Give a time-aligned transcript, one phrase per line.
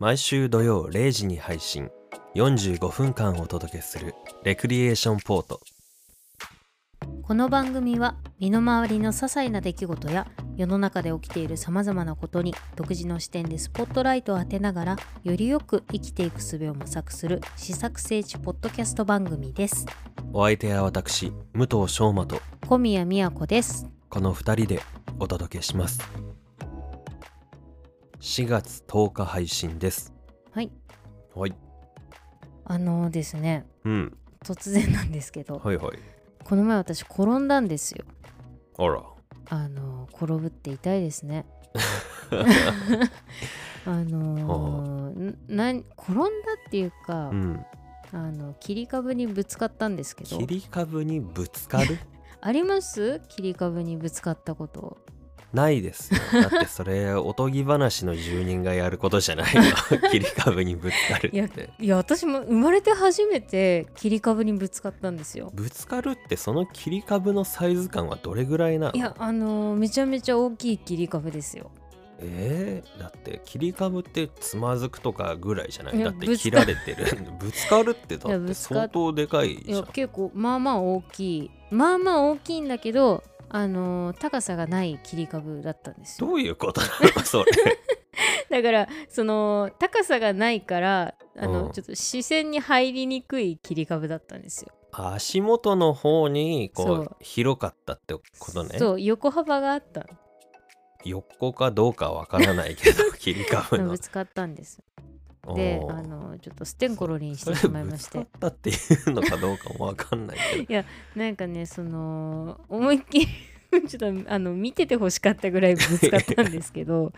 [0.00, 1.90] 毎週土曜0時に配信。
[2.36, 4.14] 45分間お届けする
[4.44, 5.60] レクリエーションポート。
[7.22, 19.84] この番組は身の回りの些細な出来事や世の中で起きているさまざまなことに独自の視点でスポットライトを当てながらよりよく生きていく術を模索する試作聖地ポッドキャスト番組です。
[20.32, 23.88] お相手は私武藤翔馬と小宮宮子です。
[24.08, 24.80] この2人で
[25.18, 26.00] お届けします
[28.20, 30.12] 4月10日配信です。
[30.52, 30.70] はい。
[31.34, 31.54] はい。
[32.64, 33.66] あのですね。
[33.84, 34.16] うん。
[34.44, 35.58] 突然なんですけど。
[35.58, 35.98] はいはい。
[36.44, 38.04] この前私転んだんですよ。
[38.78, 39.02] あら。
[39.50, 41.46] あの転ぶって痛いですね。
[43.86, 46.22] あのーんなん転んだ
[46.66, 47.64] っていうか、うん。
[48.10, 50.38] あの切り株にぶつかったんですけど。
[50.38, 51.98] 切り株にぶつかる？
[52.40, 53.20] あります？
[53.28, 54.98] 切り株にぶつかったこと
[55.52, 56.12] ないです。
[56.12, 59.62] よだってそれおとぎ話の住人がやることじゃないよ。
[60.10, 61.70] 切り株にぶつかるいやって。
[61.78, 65.50] いや私も生まれて初めて切り株にぶつかったんですよ。
[65.54, 68.92] ぶつかるってその切り株のサイズ感はどれぐらいなの？
[68.94, 71.70] いやあのーめちゃめちゃ大きい切り株ですよ。
[72.20, 75.98] えー、だって切り株ってつまずくとかぐらいじゃない？
[76.02, 77.18] だってぶつから切れてる。
[77.38, 79.78] ぶつかるってだって相当でかいいじゃん。
[79.78, 81.50] や結構まあまあ大きい。
[81.70, 86.28] まあまあ大きいんだけどあのー高さがない切り株だったんですよ。
[86.28, 87.24] どういうことなの？
[87.24, 87.52] それ。
[88.50, 91.72] だからその高さがないからあの、うん。
[91.72, 94.72] ちょっと視線に入りにくい切り株だったんですよ。
[94.92, 97.02] 足元の方にこそう。
[97.02, 98.78] う広かったってことね。
[98.78, 100.06] そう横幅があった
[101.04, 103.90] 横かどうかわからないけど 切り株のの。
[103.90, 104.82] ぶつかったんです
[105.54, 108.18] であのちょっとステンコロリンしてしまいまして。
[108.18, 108.72] ぶつかったってい
[109.06, 110.88] うのかどうかもわかんないけど。
[111.16, 113.26] なんかねその思いっきり
[113.88, 117.12] ちょっとあの見ててほしかったぐらいぶつかったんですけど。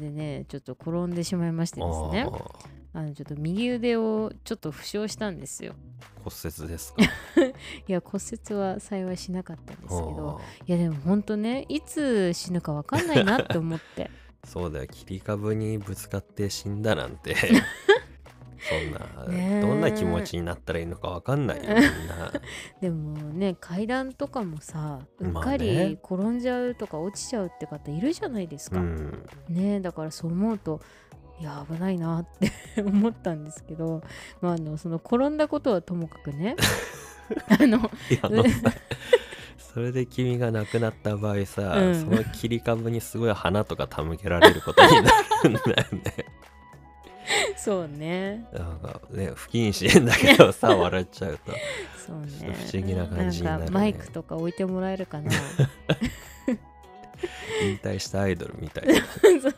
[0.00, 2.26] でねちょっと転んでしまいましてですね。
[2.96, 5.74] あのちょっと右腕をちょっと負傷したんですよ。
[6.24, 7.02] 骨折ですか？
[7.86, 10.40] いや骨折は幸いしなかったんですけど。
[10.66, 14.10] いやでもほんとねいつ死ぬか分かんないなって思って
[14.44, 17.34] そうだよ切り株にぶつかって死んだなんて。
[18.64, 22.32] そんな、どんな気持ちになったらいいのかわかんないよ みんな。
[22.80, 25.58] でもね階段とかもさうっまあかね。
[25.58, 29.26] り転んじゃうとか落ちちゃうって方いるじゃないですか、うん。
[29.50, 30.80] ねだからそう思うと
[31.40, 34.02] いや危ないなって 思ったんですけど、
[34.40, 36.56] まあ、あのその転んだことはともかくね。
[37.48, 37.78] あの
[39.74, 42.00] それで君が亡くなった場合さ、うん。
[42.00, 45.10] その切り株にすごい花とか手向けられることにな
[45.42, 46.26] るんだよね。
[47.56, 48.46] そうね。
[48.52, 51.52] なんかね不謹慎だけどさ 笑っちゃうと。
[52.06, 52.28] そうね。
[52.28, 53.64] ちょっと不思議な感じになるね。
[53.64, 55.32] んかマイクとか置いてもらえるかな。
[57.62, 59.54] 引退したアイドルみたい そうそう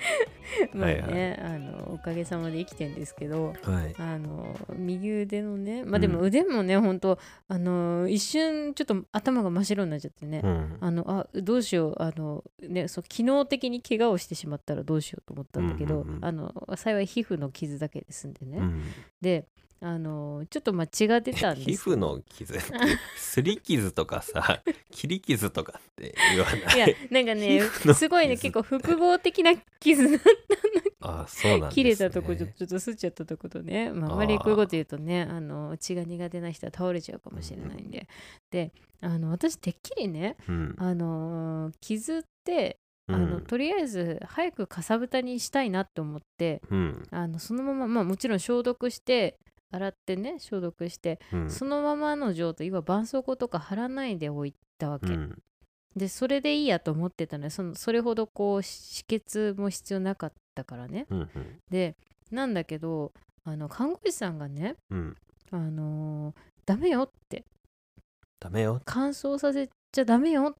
[0.74, 1.14] まあはいはい。
[1.14, 3.94] ね、あのおかげさまで生きてんですけどなはい。
[3.98, 7.18] あの右腕のねまあでもうん腕もね、ほんと
[7.48, 10.76] あの一瞬ちょっと頭が真っ白になっちゃってね、うん。
[10.80, 16.24] あのあどうしようあの、ね、そう機能的に怪我をしてしまったらどうしようと思ったんだけど、うんうんうん。
[16.24, 18.82] あの幸い皮膚の傷だけで済んでね、うん。
[19.20, 19.46] で
[19.82, 21.90] あのちょっとまあ血が出たんです。
[21.90, 22.62] 皮膚の傷って
[23.16, 26.76] すり傷とかさ 切り傷とかって言わない？
[26.76, 27.62] いやなんかね
[27.94, 30.18] すごいね結構複合的な傷だ
[31.00, 38.06] あそうなんです、ね、切れたとこちょちょっとすっちゃったとことね、まあ、あまりこういうこと言うとねあの血が苦手な人は倒れちゃうかもしれないんで、
[38.50, 40.74] であの私てっきりねうん。
[40.78, 47.02] あの傷ってあの、うんとりあえず早くかさぶたにしたいなって思ってうん。
[47.10, 49.38] あのそのまままあもちろん消毒して
[49.70, 51.50] 洗ってね消毒して、うん。
[51.50, 55.42] そのままの状態要は絆創膏とか貼らないでおいたわけ、うん。
[55.96, 57.50] でそれでいいやと思ってたのよ。
[57.50, 61.06] そのそれほどこう止血も必要なかったからね。
[61.10, 61.28] うん
[61.70, 61.96] で
[62.30, 63.12] なんだけど
[63.44, 65.16] あの看護師さんがねうん。
[65.50, 66.34] あのー
[66.66, 67.44] ダメよって。
[68.38, 68.80] ダメよ。
[68.84, 70.54] 乾燥させちゃダメよ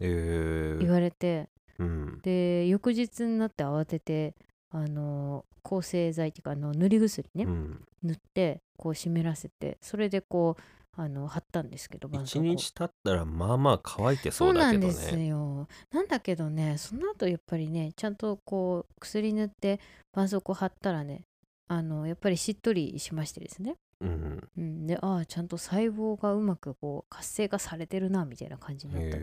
[0.00, 1.48] えー、言われて、
[1.78, 4.34] うんで翌日になって慌てて
[4.70, 7.84] あのー抗生剤っていうかあの塗り薬ね、うん。
[8.02, 10.62] 塗ってこう湿らせてそれでこう
[10.96, 15.68] あの貼ったんですけど絆創膏一日経ったらまあまあ乾いてそそううだけどなんですねよ。
[15.92, 19.80] なんだけどねその後やっぱりねちゃんとこう薬塗って
[20.12, 21.24] 絆創膏貼ったらね
[21.68, 24.48] あのやっぱりしっとりしましてですねうん。
[24.56, 29.18] うん、でああちゃんと細胞がうまくこう活性化されてるなみたいな感じになった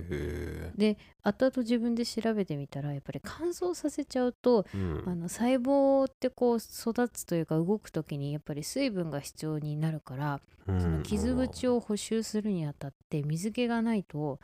[0.77, 5.03] で後々自分で調べてみたらやっぱり乾燥させちゃうとえうん。
[5.07, 10.81] あの細胞ってこう育つというか動く時にやっぱり水分が必要になるから、うん。
[10.81, 14.39] その傷口を補修するにあたって水気がないと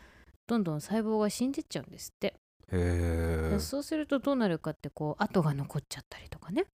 [0.47, 2.35] どんどん細胞が死んでっちゃうんですって
[2.71, 6.65] へえそうするとどうなるかってこう跡が残っちゃったりとかね。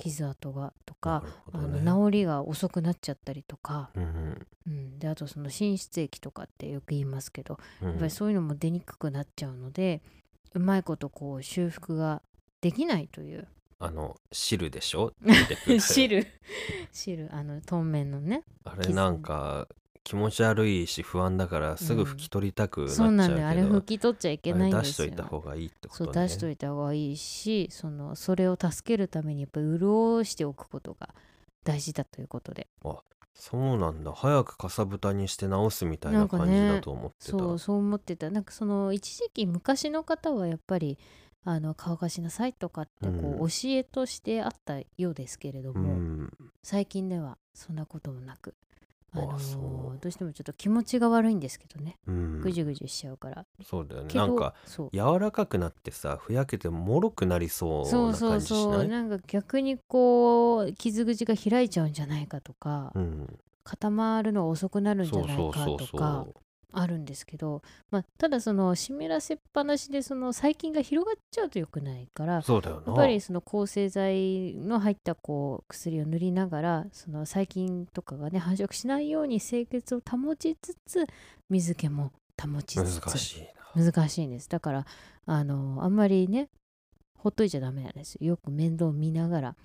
[0.00, 1.22] 傷跡がとか
[1.52, 7.88] なるほあの治りが遅くなっちゃったりとか、うんうん、であとその滲出液とかってよく言いますけどうん。
[7.90, 10.02] やっぱりそういうのも出にくくなっちゃうので
[10.54, 12.22] うまいことこう修復が
[12.60, 13.46] できないという。
[13.78, 15.12] あの汁でしょ？
[15.78, 16.26] 汁。
[16.92, 17.28] 汁。
[17.32, 18.42] あの透明のね。
[18.64, 19.68] あれなんか
[20.06, 25.08] 気持ち悪いし不安だからすぐ拭き取りたくなっちゃそううなけど、んだよあれ拭き取っちゃいけないんですよ。
[25.08, 26.12] といた方がいいってことね。
[26.12, 31.08] そう出しといた方がいいしそのそれを助けるためにやっぱり潤しておくことが
[31.64, 32.68] 大事だということで。
[33.34, 34.12] そうなんだ。
[34.12, 38.30] 早くかさぶたにして直すみたいななん感じだと思ってた、そうそう思ってた。
[38.30, 40.98] なんかその一時期昔の方はやっぱり
[41.44, 43.48] あの乾かしなさいとかってこう、うん。
[43.48, 46.32] 教えとしてあったようですけれどうも、ん。
[46.62, 48.54] 最近ではそんなこともなく
[49.22, 49.98] あのあそう。
[50.00, 51.98] どうしてもちょっと気持ちが悪いんですけどね。
[52.06, 52.40] うん。
[52.40, 54.14] ぐじゅぐじゅしちゃうから、そうだよね。
[54.14, 54.90] なんかそう。
[54.92, 58.60] 柔らかくなってさふやけてもろくなりそうなそうそう感じしない？
[58.62, 63.38] そうなんか逆にこう傷口が開いちゃうんじゃないかとか、うん。
[63.64, 66.34] 固まるのが遅くなるんじそうゃないかそうそうそとかう
[66.72, 72.86] あるんですけど、まあ、ただその湿らせっぱなしでその細菌が広がっちゃうと良くないからそうだよな。
[72.88, 81.06] やっぱりその抗生剤の入ったこう薬を塗りながらその細菌とかがね繁殖しないように清潔を保ちつつ
[81.48, 83.00] 水気も保ちつつ。
[83.00, 83.40] 難しい
[83.76, 83.92] な。
[83.92, 84.48] 難しいんです。
[84.48, 84.86] だから
[85.26, 86.48] あのあんまりね
[87.18, 88.26] ほっといちゃダメなんですよ。
[88.28, 89.56] よく面倒見ながら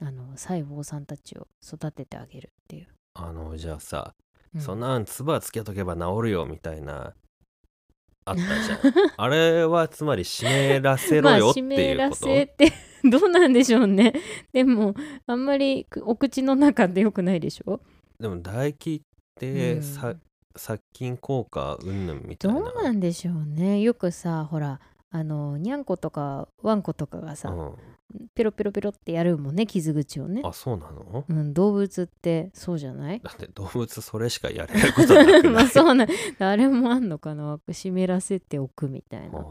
[0.00, 4.14] あの細胞さんたちを育ててあげるっていう、あのじゃあさ、
[4.56, 4.60] うん。
[4.60, 7.14] そんなん唾つけとけば治るよみたいな
[8.24, 8.78] あったじゃん。
[9.16, 10.44] あれはつまり湿
[10.80, 12.72] らせろまあよっていうこと、せって
[13.04, 14.12] どうなんでしょうね。
[14.52, 14.94] でも
[15.26, 17.80] あんまりくお口の中でよくないでしょ？
[18.18, 19.00] でも唾液っ
[19.38, 19.82] て、うん。
[19.82, 20.14] さ
[20.56, 22.58] 殺菌効果うんぬんみたいな。
[22.60, 23.80] どうなんでしょうね。
[23.80, 24.80] よくさほら
[25.10, 31.24] あのにゃんことかワンコとかがさ、うん、ペロペロペロってやるもんね傷口をね、あそうなの？
[31.28, 33.20] うん、動物ってそうじゃない？
[33.20, 36.08] だって動物それしかやれることなくないまあそうなん
[36.40, 39.38] あれもあんのかな湿らせておくみたいな。
[39.40, 39.46] あ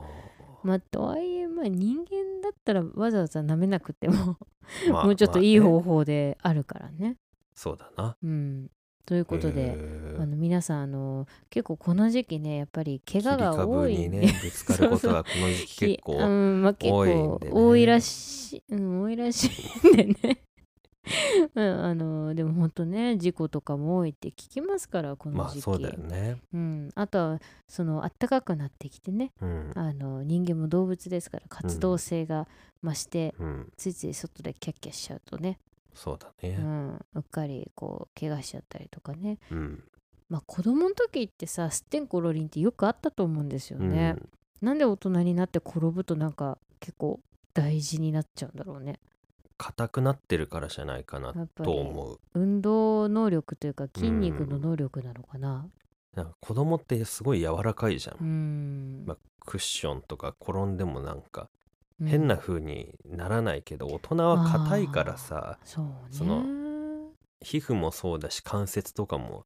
[0.63, 4.38] まあとはいえまあ人間だったらわざわざ舐めなくても、
[4.92, 5.74] もうちょっといいまあね。
[5.74, 7.18] 方法であるからね。
[7.54, 8.18] そうだな。
[8.22, 8.69] うん、
[9.06, 9.78] ということで、
[10.19, 14.10] あの皆さんあの結構この時期ねやっぱり怪我が多い。
[14.10, 17.52] ねぶつかることがこの時期結構多いん構でね。
[17.54, 19.50] 多いらしい、うん、多いらし
[19.84, 20.42] いんでね。
[21.54, 26.42] うん、あのでも本当ね事故とかも多いって聞きますからこの時期、まあそうだよね。
[26.54, 29.31] うん、あとはその暖かくなってきてね。
[29.42, 29.72] うん。
[29.75, 32.48] あの人間も動物ですから活動性が
[32.84, 33.72] 増して、うん。
[33.78, 35.60] ついつい外でキャッキャしちゃうとね、
[35.96, 36.58] そうだね。
[36.60, 39.40] うん、うっかりこう怪我しちゃったりとかね。
[39.52, 39.84] うん。
[40.30, 43.90] まあ子供の時ってさすってんころりんってよくあったと思うんですようん。
[43.90, 44.16] ね、
[44.62, 47.20] なんで大人になって転ぶとなんか結構
[47.54, 49.00] 大事になっちゃうんだろうね。
[49.58, 52.20] 硬くなってるからじゃないかなと思う。
[52.34, 55.68] 運動能力というか筋肉の能力なのかな。
[56.16, 61.48] なんか子供ってすごい柔らかいじゃん、うん、まあ、クッションとか転んでもなんかうん
[62.04, 65.92] 変な風にならないけど、大人は硬いからさそうね。
[66.12, 66.44] その
[67.42, 69.46] 皮膚もそうだし関節とかも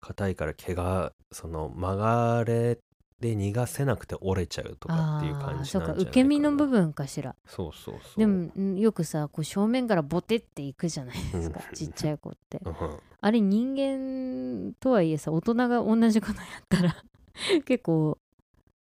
[0.00, 2.78] 硬いから怪我その曲がれ
[3.20, 7.34] で逃がせなくて折れちゃうとかっていう感じなんじゃそうか受け身の部分かしら。
[7.46, 8.18] そうそうそう。
[8.18, 11.74] でもうんよくさこう正面からボテっていくじゃないですかうん。
[11.74, 12.60] ちっちゃい子って。
[12.64, 12.74] うん。
[13.20, 16.96] あれ人間とはいえさ大人が同じことやったら
[17.66, 18.18] 結構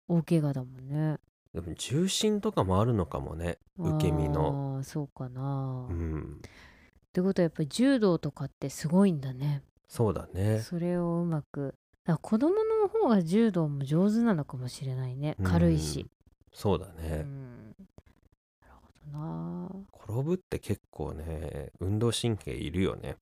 [0.07, 1.17] 大怪我だもんね
[1.55, 4.75] でも重心とかもあるのかもね受け身の。
[4.77, 6.41] あーそうかな、っうん。
[7.13, 9.63] てことはやっぱり柔道とかってすごいんだね。
[9.87, 10.59] そうだね。
[10.59, 11.75] それをうまく。
[12.03, 15.37] だから子供の方が柔道も上手なのかもしれないね。
[15.43, 16.05] 軽いし、
[16.53, 19.69] そうだうね、ん、なるほどな。
[20.03, 23.15] 転ぶって結構ね運動神経いるよね。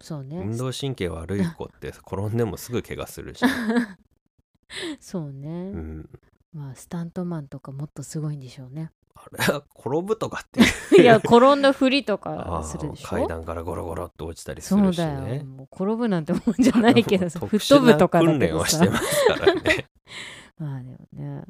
[0.00, 0.38] そうね。
[0.38, 3.98] 運動神経悪い子って転んでもすぐ怪我するじゃん、
[5.00, 6.08] そうね、うん、
[6.52, 8.90] まあスタントマンとかもっとすごいんでしょうね。
[9.14, 15.20] あれは転ぶとかってい や転んだふりとあか するでしー階ょ段からゴロゴロっと落ちたりすそうるしだよ。
[15.20, 18.78] ねもう転ぶなんてもんじゃないけどさ特吹っ飛ぶとかだ訓けどさ。
[18.84, 19.88] 練をしてますからね。
[20.58, 21.44] まあでもね。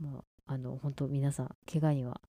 [0.00, 2.20] もうあの本当皆さん怪我には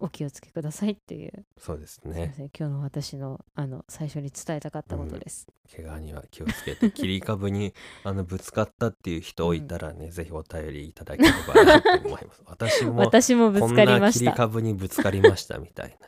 [0.00, 2.32] お気をつけくださいっていう、そうですね。
[2.36, 2.50] せん。
[2.58, 12.42] 今日の私のあの最初に伝えたかったことです、怪我には気をつけて切り株に あのぶつかったっていう人いたらね、ぜひお便りいただければなと思います。
[12.46, 15.98] 私も私もぶつかりこんなました切り株にぶつかりましたみたい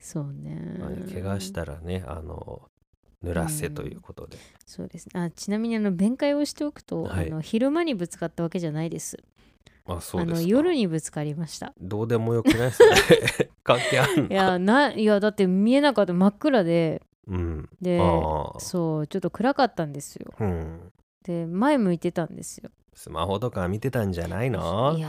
[0.00, 0.54] そうね。
[0.78, 2.68] な、まあ怪我したらねあの
[3.22, 5.06] 濡らせということで、そうです。
[5.06, 7.26] ねあちなみにあの弁解をしておくと、はい。
[7.28, 9.18] あの昼間にぶつかったわけじゃないです
[9.86, 10.42] あそうあですか。
[10.42, 11.74] の夜にぶつかりました。
[11.80, 13.50] どうでもよくないっすね。
[13.62, 14.26] 関係あんの？
[14.28, 16.12] いやないやだって見えなかった。
[16.12, 17.02] 真っ暗で。
[17.26, 17.68] うん。
[17.80, 18.60] でああ。
[18.60, 20.32] そうちょっと暗かったんですよ。
[20.40, 20.92] うん。
[21.24, 22.70] で前向いてたんですよ。
[22.96, 24.94] スマホとか見てたんじゃないの？
[24.96, 25.08] いや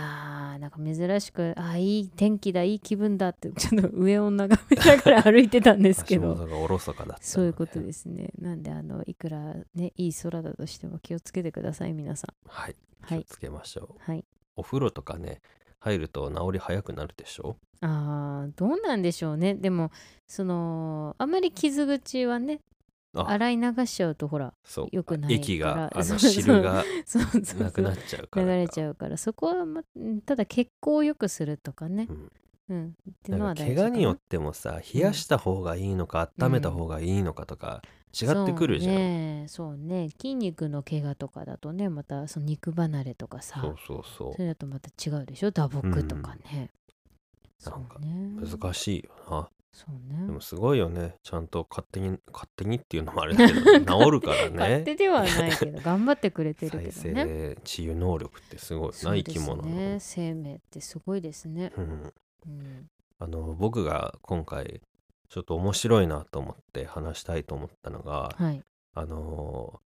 [0.55, 7.19] ーなんか珍しくあいい天気だいい気分だってちょっと上を眺めながら歩いてたんですけ足ど元がおろそかだったのね。
[7.21, 8.29] そういうことですね。
[8.39, 12.33] なんであのいくらねいい空だとしても気をつけてください皆さん。
[12.49, 12.75] はい。
[13.01, 13.19] はい。
[13.19, 15.41] 気をつけましょう、はいお風呂とかね
[15.79, 17.57] 入ると治り早くなるでしょ？
[17.81, 19.53] あーどうなんでしょうね。
[19.55, 19.91] でも
[20.27, 22.61] そのあんまり傷口はね
[23.15, 23.25] あ。
[23.29, 24.87] 洗い流しちゃうとほらそう。
[24.91, 25.35] 良くないから。
[25.35, 27.59] 液が あの汁がそうそうそう。
[27.61, 29.17] なくなっちゃうから流れちゃうから。
[29.17, 29.83] そこは、ま、
[30.25, 32.07] ただ血行を良くするとかね。
[32.09, 32.31] うん
[32.69, 32.87] うん。
[32.87, 33.89] っていうのなんかは大事かな。
[33.89, 37.81] 怪我によってもさ冷やした方がいいのか、温めた方がいいのかとか
[38.19, 39.45] 違ってくるじゃん、そうね。
[39.47, 40.09] そうね。
[40.09, 45.51] 筋肉の怪我とかだとねまたその肉離れとかさそうそうそそれだとまた違うでしょ？
[45.51, 46.71] 打撲とかね、
[47.65, 47.83] なん。
[47.85, 48.35] かそうね。
[48.41, 49.49] う難しいよな。
[49.77, 51.15] そうでねもすごいよね。
[51.21, 53.61] ちゃんと勝手に勝手にっていうのもあれだけど
[54.05, 57.55] 治るから勝ね手ではないけど頑張ってくれてる再けどね。
[57.57, 62.13] 生治癒能力ってすごいなそうです生き物の、ね生命ってすごいですね、うん、
[62.47, 64.81] うん、あの僕が今回
[65.29, 68.61] ちょっと面白いなと思って話したいと思ったのがはい。
[68.93, 69.85] あのー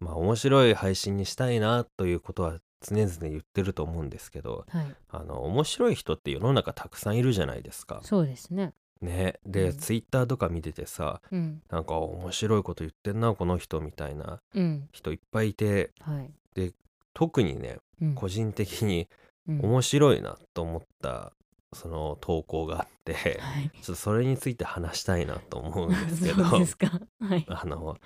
[0.00, 4.86] まあ面白い配信にしたいなということは常々言ってると思うんですけどはい。
[5.08, 8.00] あの面白い人って世の中たくさんいるじゃないですか。
[8.02, 8.74] そうですね。
[9.00, 9.38] ね。
[9.46, 9.76] で、うん。
[9.76, 11.62] ツイッターとか見ててさうん。
[11.70, 14.88] なんか面白いこと言ってんなこの人みたいなうん。
[14.92, 16.74] 人いっぱいいてはい、
[17.14, 18.14] 特にねうん。
[18.14, 19.08] 個人的に
[19.48, 19.60] うん。
[19.60, 21.32] 面白いなと思った
[21.74, 23.70] その投稿があってはい。
[23.70, 26.44] ちょっとそれについて話したいなと思うんですけど。
[27.48, 27.98] あの、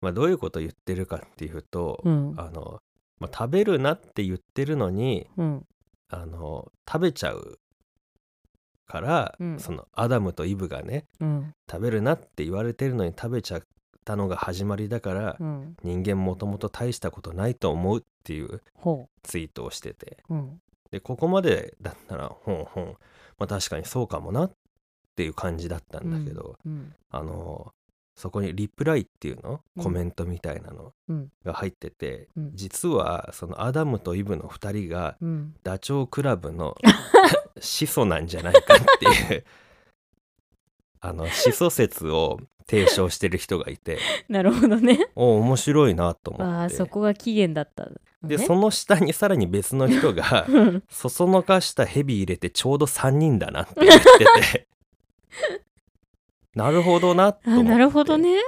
[0.00, 2.34] まあ、どういうこと言ってるかっていうと、うん。
[2.36, 2.80] あの、
[3.18, 5.66] まあ、食べるなって言ってるのにうん。
[6.08, 7.58] あの食べちゃう
[8.86, 9.58] から、うん。
[9.58, 11.54] そのアダムとイブがねうん。
[11.70, 13.62] 食べるなって言われてるのに食べちゃっ
[14.04, 15.76] たのが始まりだから、うん。
[15.82, 20.18] 人間もともと大したことないと思うっていうほツイートをしてて。
[20.90, 22.96] でここまでだったらほんほん、
[23.42, 24.52] まあ、確かにそうかもなっ
[25.16, 27.72] ていう感じだったんだけど、うんあの
[28.14, 29.62] そこにリプライっていうの？
[29.76, 29.82] うん。
[29.82, 30.92] コメントみたいなの？
[31.08, 31.32] うん。
[31.44, 32.50] が入ってて、うん。
[32.54, 35.54] 実はそのアダムとイブの2人がうん。
[35.62, 36.76] ダチョウ倶楽部の
[37.58, 39.44] 始祖なんじゃないかっていう
[41.00, 42.38] あの始祖説を
[42.68, 43.98] 提唱してる人がいて。
[44.28, 45.08] なるほどね。
[45.14, 46.54] お面白いなと思って。
[46.54, 47.96] ああそこが起源だったのね。
[48.22, 50.82] でその下にさらに別の人が うん。
[50.88, 54.02] そそのかしたヘビ入れてちょうど3人だなって言って
[54.52, 54.68] て。
[56.54, 57.68] なるほどなと思って。
[57.68, 58.38] あなるほどね。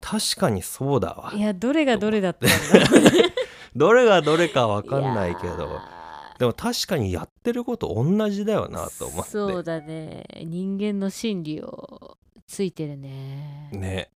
[0.00, 1.32] 確かにそうだわ。
[1.34, 3.34] いやどれがどれだったんだね。
[3.74, 5.80] どれがどれかわかんないけど。
[6.38, 9.30] でも確かにやってること同じだよーなと思って。
[9.30, 10.24] そうだね。
[10.44, 13.70] 人間の心理をついてるね。
[13.72, 14.10] ね。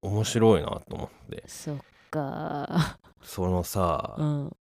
[0.00, 1.42] 面白いなと思って。
[1.46, 1.76] そっ
[2.10, 2.98] か。
[3.22, 4.56] そのさ、うん。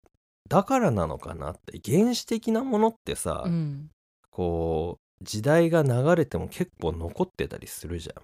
[0.47, 3.89] だからなのかなって原始的なものってさ、うん。
[4.29, 8.23] こう時代が流れても結構残ってたりするじゃん。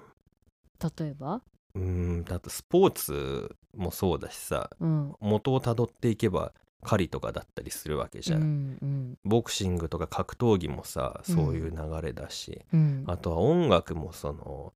[1.00, 1.42] 例えば？
[1.74, 5.16] うーんだってスポーツもそうだしさうん。
[5.20, 9.18] 元をたどっていけば狩りとかだったりするわけじゃん、うんうん。
[9.24, 13.04] ボクシングとか格闘技もさそういう流れだし、うん。
[13.08, 14.74] あとは音楽もその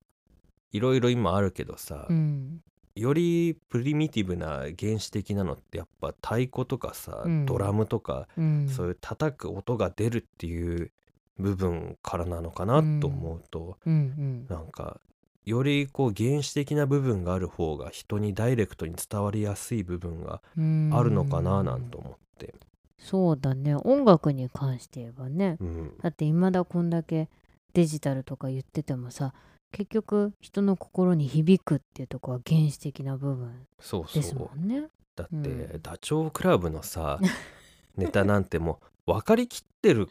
[0.72, 2.60] いろいろ今あるけどさ、うん。
[2.94, 7.46] よりプリミティブな原始的なのってやっぱ太鼓とかさ、うん。
[7.46, 8.68] ドラムとか、うん。
[8.68, 10.92] そういう叩く音が出るっていう
[11.38, 14.46] 部分からなのかなと思うと、うん。
[14.48, 15.00] なんか
[15.46, 22.54] よりこう原始的な部分がある方が人にダイレクトに伝わりやすい部分がうんあるのかななんて思って、
[22.98, 23.76] そうだね。
[23.76, 25.56] 音楽に関して言えばね。
[25.60, 27.28] うん、だって未だこんだけ
[27.74, 29.34] デジタルとか言っててもさ
[29.70, 34.88] 結局人の心に響くっていうとこは原始的な部分そうそですうもんね。
[35.14, 35.38] だって、う
[35.76, 35.80] ん。
[35.80, 37.20] ダチョウ倶楽部のさ
[37.96, 40.08] ネタなんてもう分かりきってる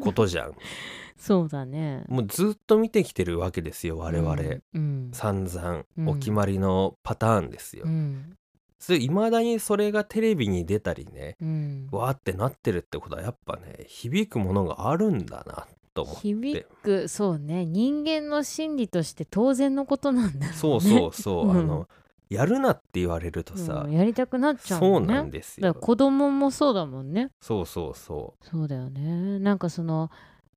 [0.00, 0.54] ことじゃん。
[1.18, 2.04] そうだね。
[2.08, 5.10] もうずっと見てきてるわけですよ我々、うんうん。
[5.12, 8.36] 散々うんお決まりのパターンですよ、うん。
[8.78, 11.88] それ未だにそれがテレビに出たりねうん。
[11.90, 16.20] わーってなってるってことはやっぱね響くものがあるんだなと思って。
[16.20, 17.66] 響くそうね。
[17.66, 20.56] 人間の心理として当然のことなんだろうね。
[20.56, 21.56] そうそうそう、 うん。
[21.58, 21.88] あの
[22.28, 25.00] やるなって言われるとさ、うんやりたくなっちゃうそう。
[25.00, 25.74] なんですよ。
[25.74, 27.30] 子供もそうだもんね。
[27.40, 29.38] そうそうそそうだよね。
[29.38, 30.10] なんかその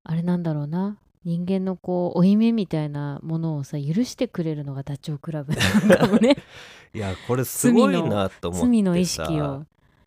[0.04, 0.98] あれなんだろうな。
[1.24, 6.36] 人間のこう負い目みたいなものをさ許してくれるのがダチョウ倶楽部かもね。
[6.94, 9.64] う いやこれすごいなと思ってさ罪の意識を。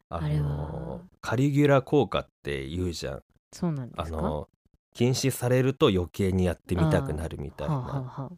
[0.09, 0.41] ああれは。
[0.41, 3.23] のカリギュラ効果って言うじゃん。
[3.53, 4.17] そうなんですか？
[4.19, 4.49] あの
[4.93, 7.73] 禁止されると余計にやってみたくなるみたいな。
[7.75, 8.29] あはあ、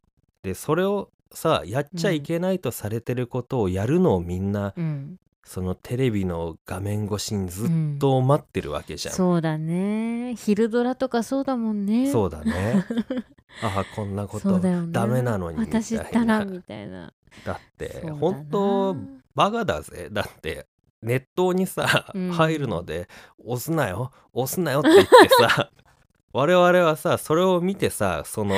[0.44, 5.18] でそれをさやっちゃいけないとされてることをやるのをみんな、うん。
[5.48, 7.70] そのテレビの画面越しにずっ
[8.00, 10.36] と待ってるわけじゃん、そうだね。
[10.36, 12.12] 昼ドラとかそうだもんね。
[12.12, 12.86] そうだね。
[13.64, 15.82] ああこんなことダメなのにみたいな。
[15.82, 17.14] 私ったらみたいな。
[17.46, 18.98] だって本当
[19.36, 20.10] バカだぜ。
[20.12, 20.68] だって
[21.02, 22.32] 熱湯にさ、うん。
[22.34, 23.08] 入るので
[23.38, 24.12] 押すなよ。
[24.34, 25.72] 押すなよって言ってさ
[26.34, 28.56] 我々はさそれを見てさその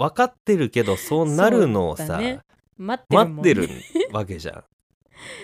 [0.00, 2.40] 分かってるけどそうなるのをさ、ね。
[2.78, 3.68] 待ってるね、待ってる
[4.12, 4.64] わけじゃん。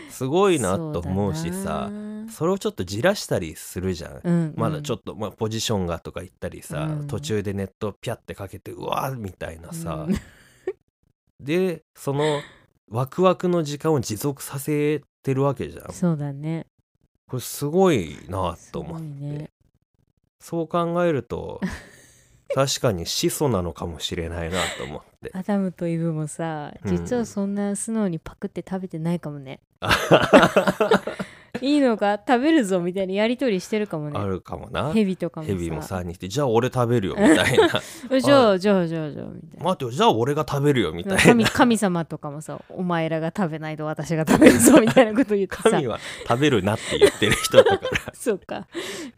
[0.08, 1.90] すごいなと思うしさ
[2.32, 4.14] それをちょっとじらしたりするじゃん。
[4.14, 4.54] だなうん。
[4.56, 7.06] まだちょっっと、まあ、ポジションがとか言ったりさ、うん。
[7.06, 10.16] 途中でネットピャってかけてうわーみたいなさ、うん。
[11.38, 12.40] でその
[12.90, 15.92] ワクワクの時間を持続させてるわけじゃん。
[15.92, 16.66] そうだね。
[17.28, 19.50] これすごいなと思って、ね。
[20.40, 21.60] そう考えると
[22.54, 25.30] 確かに始祖なのかもしれないなと思って。
[25.34, 26.96] アダムとイブもさうん。
[26.96, 29.60] 実はそんな素直にパクって食べてないかもね、
[31.60, 34.18] いいのか食べるぞみたいなやり取りしてるかもね。
[34.18, 34.92] あるかもな。
[34.92, 35.52] ヘビとかもさ。
[35.52, 37.68] ヘビも3人してじゃあ俺食べるよみたいな。
[38.10, 39.64] えじゃあじゃあじゃあじゃあみたいな。
[39.64, 41.50] 待ってよじゃあ俺が食べるよみたい神な。
[41.50, 45.70] 神様とかもさお前らが食べないと私が食べるぞみたいなこと言ってさ。
[45.70, 45.98] 神は
[46.28, 47.80] 食べるなって言ってる人だから
[48.14, 48.66] そうか。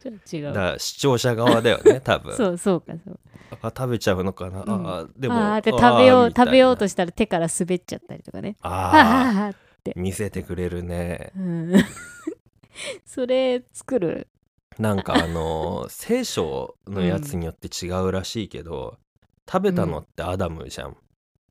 [0.03, 0.45] ちょっと違う。
[0.47, 2.37] だから視聴者側だよね 多分。
[2.37, 3.19] そうそうかそう
[3.63, 4.87] あ食べちゃうのかな、うん。
[4.87, 8.57] あでもあーで食べよう食べようとしたら手から滑っちゃったりとかね。
[8.61, 9.55] あはあはは
[9.97, 11.33] 見せてくれるね。
[11.37, 11.73] うん
[13.05, 14.29] それ作る？
[14.79, 18.99] なんかあのー 聖書のやつによって違うらしいけど、
[19.51, 20.97] 食べたのってアダムじゃん、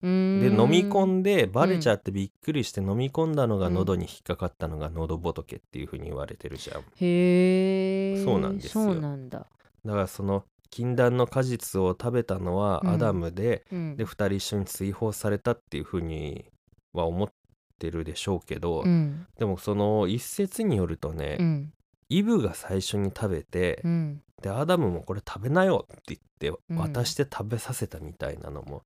[0.01, 6.81] でで飲み込んでバレちゃってびっくりして飲み込んだのが喉に引っかかったのが喉仏っていう風に言われてるじゃん。
[6.81, 8.83] へえそうなんですよ。
[8.83, 9.45] そうなんだ
[9.85, 13.95] だからその禁断の果実を食べたのはうんアダムで、うん。
[13.97, 16.45] で2人一緒に追放されたっていう風に
[16.93, 17.29] は思っ
[17.77, 19.27] てるでしょうけど、うん。
[19.37, 21.73] でもその一説によるとね、うん。
[22.09, 24.21] イブが最初に食べて、うん。
[24.41, 26.77] でアダムもこれ食べなよって言ってうん。
[26.77, 28.83] 渡して食べさせたみたいなのも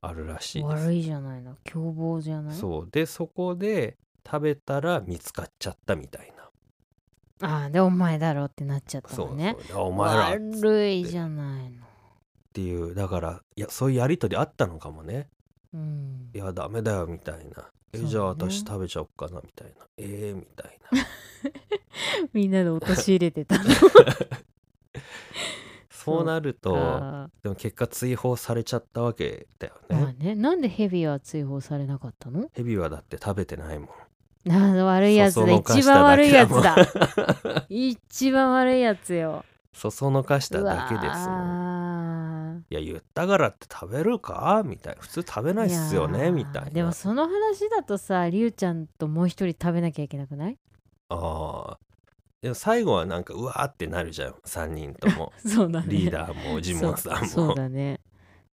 [0.00, 2.56] あるらしいです、悪いじゃないな凶暴じゃない？
[2.56, 2.88] そう。
[2.90, 6.32] でそこで食べたら見つかっちゃったみたい
[7.40, 7.48] な。
[7.48, 9.56] ああでお前だろってなっちゃったそうのね。
[9.70, 11.84] そうお前ら悪いじゃないの。
[12.52, 12.94] ていう。
[12.94, 15.28] だからいやそういうやりとりあったのかもね。
[15.72, 16.30] うん。
[16.34, 18.10] いやダメだよみたいなえ、そうね。
[18.10, 19.86] じゃあ私食べちゃおっかなみたいな。
[19.96, 21.06] えー、みたいな。
[22.32, 23.64] みんなで陥れてたの。
[25.90, 30.34] そうなるとあでも結果追放されちゃったわけだよーまあね。
[30.34, 32.50] ねなんでヘビは追放されなかったの？
[32.52, 33.88] ヘビはだって食べてないもん。
[34.52, 35.40] ああ悪いやつだ。
[35.42, 36.62] そそのか一しただ番悪いけだもん。
[36.62, 41.06] やつだ一番悪いやつよそそのかしただけです
[42.70, 44.62] いや言ったからって食べるか？
[44.64, 45.02] みたいな。
[45.02, 46.30] 普通食べないっすよね？
[46.30, 46.70] みたいな。
[46.70, 50.58] でもその話だとさりゅうちゃんともう一人食べなきゃいけなくない？
[51.10, 51.78] ああ
[52.40, 54.32] でも最後はなんかうわーってなるじゃん。
[54.32, 55.32] 3人とも。
[55.44, 55.86] そうだね。
[55.88, 57.18] リーダーもジモンさんも。
[57.20, 58.00] そうそうだね。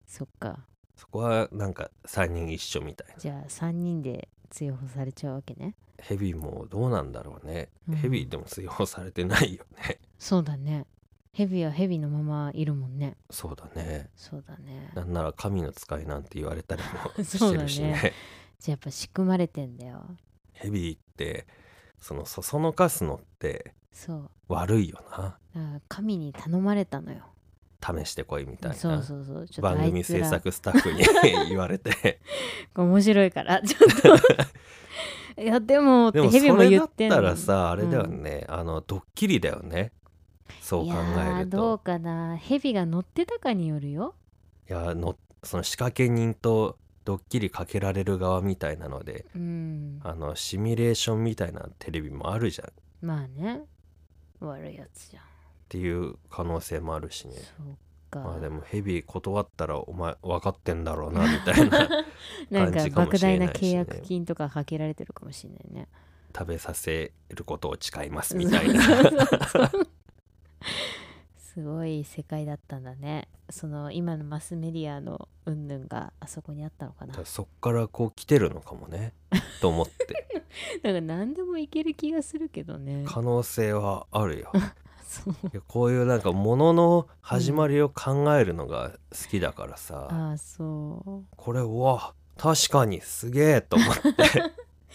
[0.05, 0.59] そっか。
[0.95, 3.13] そこはなんか3人一緒みたいな。
[3.17, 5.75] じゃあ3人で追放されちゃうわけね。
[5.99, 7.95] ヘビもどうなんだろうね、うん。
[7.95, 9.99] ヘビでも追放されてないよね。
[10.17, 10.85] そうだね
[11.33, 13.15] ヘビはヘビのままいるもんね。
[13.29, 14.09] そうだね。
[14.15, 14.91] そうだね。
[14.95, 16.81] なんなら神の使いなんて言われたり
[17.15, 18.13] も してるしね。
[18.59, 20.03] じゃあやっぱ仕組まれてんだよ。
[20.51, 21.47] ヘビって
[21.99, 24.29] そのそそのかすのってそう。
[24.49, 25.01] 悪いよ
[25.55, 25.79] な。
[25.87, 27.25] 神に頼まれたのよ。
[27.81, 29.03] 試してこいみたいな。
[29.61, 31.03] 番組制作スタッフに
[31.49, 32.19] 言われて。
[32.75, 33.61] 面白いから。
[33.61, 35.41] ちょっと。
[35.41, 39.93] いやでもっでもてヘビも言ってんのたらさあれだよね、あのドッキリだよね
[40.61, 41.57] そう考えーると。
[41.57, 42.37] どうかな。
[42.37, 44.15] ヘビが乗ってたかによるよ。
[44.69, 49.99] いやのその仕掛け人とドッキリかけられる側みたいなのでうん。
[50.03, 52.67] あのシミュレーションみたいなテレビもあるじゃん。
[52.67, 53.61] っまあね。
[54.39, 55.23] 悪いやつじゃん。
[55.69, 57.35] ていう可能性もあるしね。
[57.35, 57.77] そう
[58.11, 61.87] か、まあでもヘビ断ったらお前分かってんだろうなみたいな
[62.51, 65.87] なんか莫大な契約金とかかけられてるかもしれないね。
[66.37, 68.81] 食べさせることを誓いますみたいな
[71.37, 73.27] すごい世界だったんだね。
[73.49, 77.13] その今のマスメディアの云々があそこにあったのかな。
[77.25, 79.13] そっからこう来てるのかもね。
[79.59, 80.43] と思って。
[80.83, 83.03] なんか何でもいける気がするけどね。
[83.05, 84.51] 可能性はあるよ。
[85.67, 91.35] こういうなんかものの始まりを考えるのが好きだからさ、ああそう。
[91.35, 94.01] これうわ確かにすげえと思って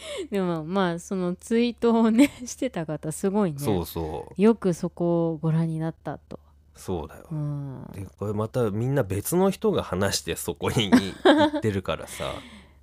[0.31, 3.59] でもまあそのツイートをねしてた方すごいね。
[3.59, 4.41] そうそう。
[4.41, 6.39] よくそこをご覧になったと、
[6.75, 7.27] そうだよ。
[7.31, 10.91] うん、でこれまたみんな別の人が話してそこに
[11.25, 12.25] 行ってるからさ。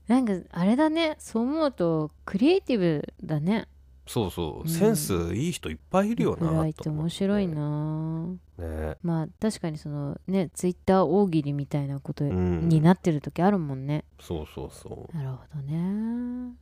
[0.08, 1.16] なんかあれだね。
[1.20, 3.68] そう思うとクリエイティブだね。
[4.06, 4.68] そうそう、うん。
[4.68, 8.28] センスいい人いっぱいいるよなと思って面白いな。
[8.58, 8.98] ね。
[9.02, 12.68] まあ確かにそのねツイッター大喜利みたいなことうん。
[12.68, 15.16] になってる時あるもんね、そうそうそう。
[15.16, 16.54] なるほどね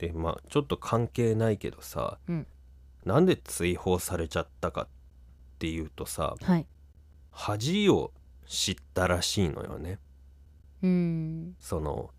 [0.00, 2.46] でまあちょっと関係ないけどさ、うん。
[3.04, 4.88] なんで追放されちゃったかっ
[5.58, 6.66] ていうとさはい。
[7.30, 8.12] 恥を
[8.46, 9.98] 知ったらしいのよね。
[10.82, 11.54] うん。
[11.60, 12.10] その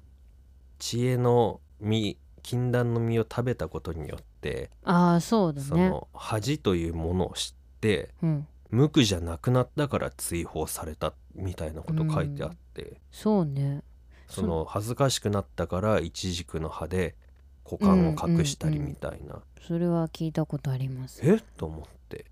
[0.78, 5.68] 知恵の実禁断の実を食べたことによって、ああそうだね。
[5.68, 8.48] その恥というものを知ってうん。
[8.70, 13.84] 無垢じゃなくなったから追放されたみたいなこと書いてあって、そうね。
[14.28, 17.16] その恥ずかしくなったから一軸の葉で
[17.64, 21.22] 股間を隠したりみたいな、それは聞いたことあります。
[21.24, 21.40] え？
[21.58, 22.26] と思って。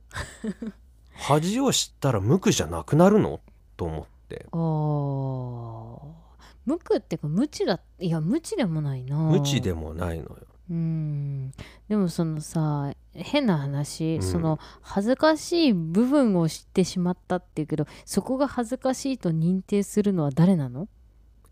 [1.13, 3.39] 恥を知ったら無垢じゃなくなるの？
[3.77, 4.45] と思って。
[4.51, 6.19] ああ
[6.65, 9.17] 無垢っていうか無知だいや無知でもないな。
[9.17, 10.37] 無知でもないのよ。
[10.69, 11.51] うん。
[11.87, 14.21] でもそのさ変な話、うん。
[14.21, 20.87] その恥ずかしい部分を知ってしまったっていうけどそこが恥ずかしいと認定するのは誰なの？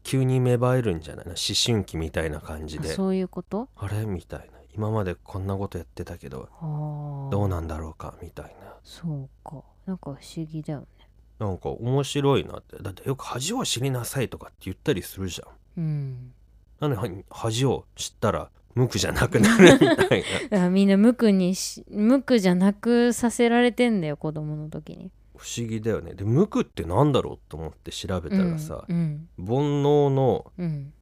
[0.07, 1.25] 急に芽生えるんじゃない？
[1.25, 2.91] の思春期みたいな感じで。
[2.91, 3.67] あそういうこと？
[3.75, 4.05] あれ？
[4.05, 4.45] みたいな。
[4.73, 6.49] 今までこんなことやってたけど
[7.31, 8.15] どうなんだろうか？
[8.21, 8.73] みたいな。
[8.83, 9.63] そうか。
[9.85, 10.87] なんか不思議だよね。
[11.39, 12.77] なんか面白いなって。
[12.81, 15.81] だってよく恥を知りなさいとかって言ったりするじゃん。
[15.81, 16.33] うん。
[16.79, 20.69] なんでは恥を知ったら無垢じゃなくなるみたいな。
[20.69, 26.13] みんな無垢にし無垢じゃなくさせられてんだよ子供の時に不思議だよね。
[26.13, 29.47] で無垢ってなんだろうと思って調べたらさ、うん煩
[29.83, 30.93] 悩のうん。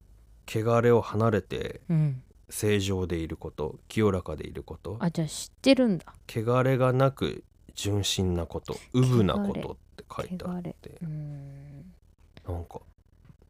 [0.47, 2.21] 汚れを離れてうん。
[2.49, 6.05] 正常でいること清らかでいることあじゃあ知ってるんだ。
[6.29, 7.43] 汚れがなく
[7.73, 11.93] 純真なことうぶなことって書いてあってうん
[12.47, 12.81] なんか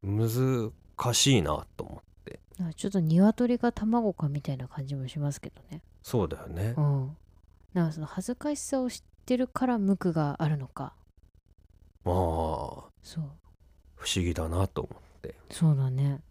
[0.01, 0.71] 難
[1.13, 2.39] しいなと思って。
[2.77, 5.81] ちょっと鶏か卵かみたいな感じもしますけどね。
[6.01, 6.73] そうだよね。
[6.77, 7.17] うん。
[7.73, 10.93] なんかその恥ずかしさを知ってるから無垢があるのか。
[12.03, 12.15] まあ。
[13.01, 13.23] そう。
[13.95, 15.35] 不思議だなと思って。
[15.49, 16.21] そうだね。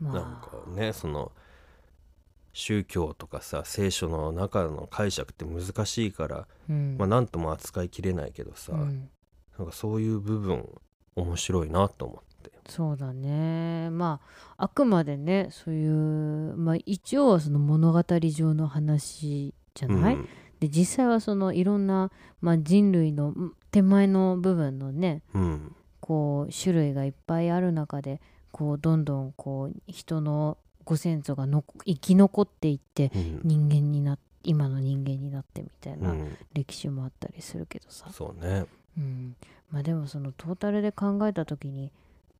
[0.00, 0.14] まあ。
[0.14, 1.32] なんかねその
[2.52, 6.96] 宗教とかさ聖書の中の解釈って難しいから、うん。
[6.98, 9.10] まあ何とも扱いきれないけどさ、うん。
[9.58, 10.68] なんかそういう部分
[11.16, 12.52] 面白いなと思って。
[12.68, 13.90] そうだね。
[13.90, 14.20] ま
[14.56, 20.28] ああくまでねそういうまあ一応はその物語上の話じゃない、うん
[20.60, 25.76] で実際はそのいろんな、まあ、人類のん手前の部分のねうん。
[26.00, 28.20] こう種類がいっぱいある中で
[28.52, 33.40] こうどんどんこう人のご先祖がの生き残っていってうん。
[33.44, 36.36] 人間にな今の人間になってみたいうなん。
[36.52, 38.66] 歴史もあったりするけどさ、そうね。
[38.96, 39.36] うん、
[39.70, 41.92] まあでもそのトータルで考えた時に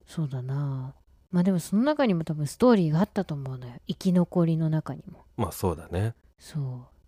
[0.06, 0.94] そうだな。
[1.30, 3.74] まあでもその中にも多分ストーリーがあったと思うのよ。
[3.86, 5.24] 生き残りの中にも。
[5.36, 6.14] まあそうだね。
[6.38, 6.99] そう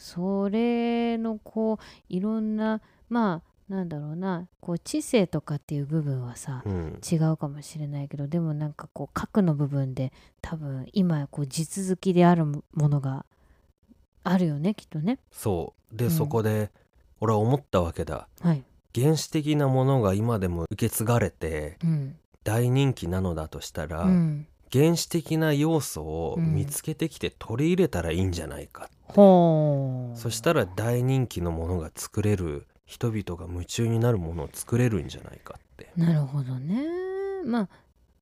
[0.00, 7.00] それのこういろんなまあなんだろうなこう知性とかっていう部分はさうん。
[7.08, 13.24] 違うかもしれないけどでもなんかこう核の部分で多分今こう地続きであるものが
[14.24, 15.18] あるよねきっとね。
[15.30, 15.96] そう。
[15.96, 16.10] で、うん。
[16.10, 16.70] そこで
[17.20, 18.26] 俺は思ったわけだ。
[18.40, 18.64] はい。
[18.94, 22.16] 原始的なものが今でも受け継がれてうん。
[22.42, 30.18] 大人気なのだとしたら、うん原始的な要素を見つけてきて取り入れたらいいんじゃないか、ほう。
[30.18, 35.90] そしたら大人気のものが作れる人々が夢中になるものを作れるんじゃないかって。
[35.96, 36.84] なるほどね。
[37.44, 37.68] まあ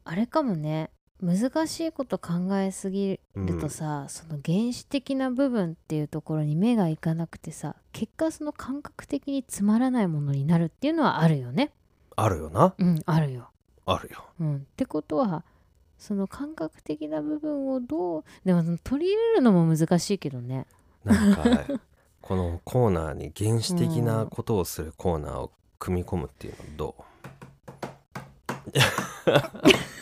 [0.04, 0.90] あれかもね。
[1.20, 11.72] 難しいこと考えすぎるとさ、その原始的な部分っていうところに目がいかなくてさ結果その感覚的につまらないものになるっていうのはあるよね。
[12.14, 12.72] あるよな。
[12.78, 13.50] うんあるよ、
[13.84, 14.24] あるよ。
[14.38, 15.44] うん、ってことは
[15.98, 20.66] その感覚的な部分をどうでも取り入れるのも難しいけどね。
[21.04, 21.44] なんか
[22.20, 28.72] このコーナーに原始的なことをするコーナーを組み込むっていうのどう？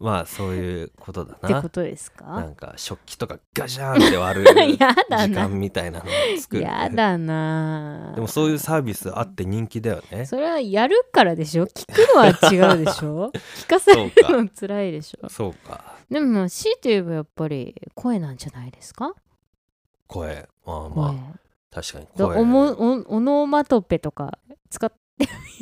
[0.00, 1.48] まあそういうことだな。
[1.48, 4.94] ってことですなかんか食器とかガシャーンって割る 時な。
[5.10, 6.08] 間みたいなのを
[6.40, 6.62] 作る。
[6.62, 8.12] やだな。
[8.14, 10.24] でもそういうサービスあって人気だよね。
[10.24, 11.66] それはやるからでしょ？
[11.66, 12.28] 聞くのは
[12.72, 13.30] 違うでしょ？
[13.60, 14.12] 聞かされる
[14.44, 15.28] の辛いでしょ？
[15.28, 15.96] そうか。
[16.10, 19.14] でもまあ C といえばやっぱり声なんじゃないですか？
[20.06, 20.48] 声。
[20.64, 21.38] まあ声、まあ。
[21.72, 24.38] 確かにだ声オモオオノマトペとか
[24.70, 24.90] 使っ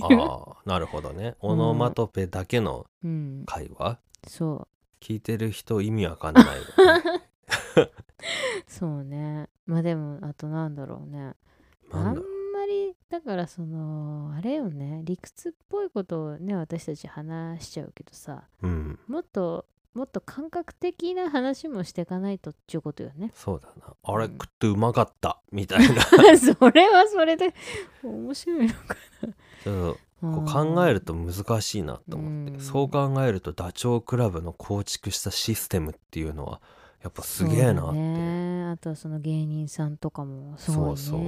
[0.00, 1.34] ああなるほどね。
[1.40, 3.42] オノマトペだけのうん。
[3.46, 4.68] 会話、そ
[5.00, 6.52] 聞いてる人意味わかんないよ
[7.02, 7.22] ね。
[8.66, 9.48] そうね。
[9.66, 11.34] まあでもあとなんだろうね。
[11.90, 15.02] あんなんだまりだからそのあれよね。
[15.04, 18.44] 理屈っぽいことをね私たち話しちゃうけどさ。
[18.62, 18.98] うん。
[19.06, 23.32] もっともっと感覚的な話もしていかないとっちゅうことよね。
[23.34, 23.94] そうだな。
[24.02, 24.32] あれうん。
[24.32, 25.40] 食ってうまかった。
[25.50, 26.02] みたいな。
[26.38, 27.54] それはそれで
[28.02, 28.96] 面白いのか
[29.64, 32.60] ちょっとなこう考えると難しいなと思って、うん。
[32.60, 36.60] そう考えるとダチョウ倶楽部の構築したシステムっていうのは
[37.02, 41.20] やっぱすげえなって、ねあとはその芸人さんとかもすごいねそうそう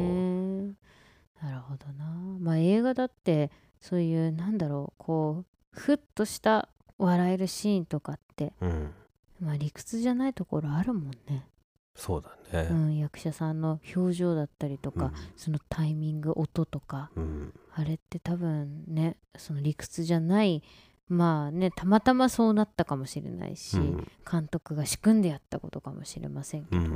[1.43, 2.05] なるほどな。
[2.39, 3.51] まあ映画だって
[3.81, 8.93] そういうなんだろうこうふっとした笑えるシーンとかってうん。
[9.41, 11.47] まあ理屈じゃないところあるもんね、
[11.95, 17.11] そうだうねん、役者さんの表情だったりとか、そのタイミング音とか。
[17.17, 20.63] うん、うんあれって多分ねその理屈じゃない
[21.09, 24.09] まあねたまたまそうなったかもしれないし、うん。
[24.31, 26.91] 監督が仕組んでやったことかもしれませんけど、うん。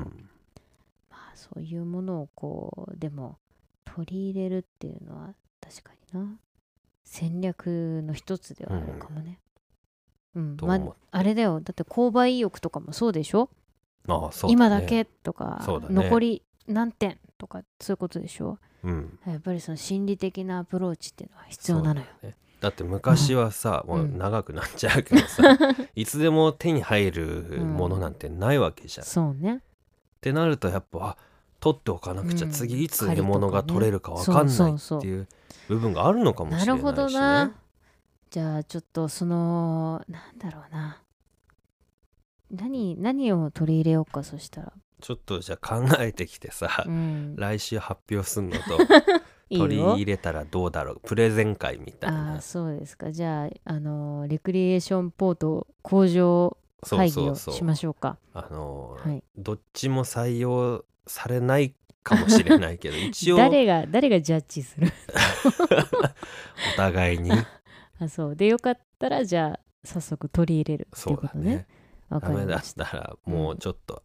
[1.11, 3.39] まあそういうものをこうでも
[3.85, 6.39] 取り入れるっていうのは確かにな。
[7.03, 9.41] 戦略の一つではあるかもね。
[10.35, 11.61] うん、まと思っあれだよ。
[11.61, 13.51] だって購買意欲とかもそうでしょ？
[14.09, 14.53] ああそうだね。
[14.53, 15.87] 今だけとか、ね。
[15.91, 18.59] 残り何点とかそういうことでしょ？
[18.85, 19.19] うん。
[19.27, 22.07] やっぱりその心理的なアプローチっていうのは必要なのよ。
[22.23, 22.37] だね。
[22.61, 23.97] だって昔はさ、うん。
[23.97, 25.43] もう長くなっちゃうけどさ、
[25.97, 29.05] いつでも手に入るものなんてないわけじゃん。
[29.05, 29.63] っそうね。
[30.21, 31.17] てなるとやっぱあ
[31.61, 32.53] 取っておかなくちゃ、うん。
[32.53, 35.27] 次いつ獲物が取れるかわかんないっていう
[35.69, 37.53] 部分があるのかもしれないし、ね、なるほどな。
[38.31, 41.01] じゃあちょっとそのなんだろうな。
[42.51, 44.73] 何何を取り入れようかそしたら、
[45.05, 48.79] ちょっとじゃあ考えてきてさ、うん、来週発表すんのと
[49.55, 51.01] 取り入れたらどうだろう？
[51.01, 52.35] プレゼン会みたいあな。
[52.37, 53.13] あそうですか。
[53.13, 58.17] じゃああのレクリエーションポート工場そう会議をしましょうか。
[58.33, 59.23] あのーはい。
[59.37, 64.89] どっちも採用されないかもしれないけど 一応お誰が誰がジャッジする？
[66.77, 67.31] 互いに。
[68.01, 68.37] あそう。
[68.37, 71.67] でよかったらじゃあ早速取り入れるっていそううことね。
[72.09, 72.23] だね。
[72.23, 74.03] ダメだったたらもうちょっと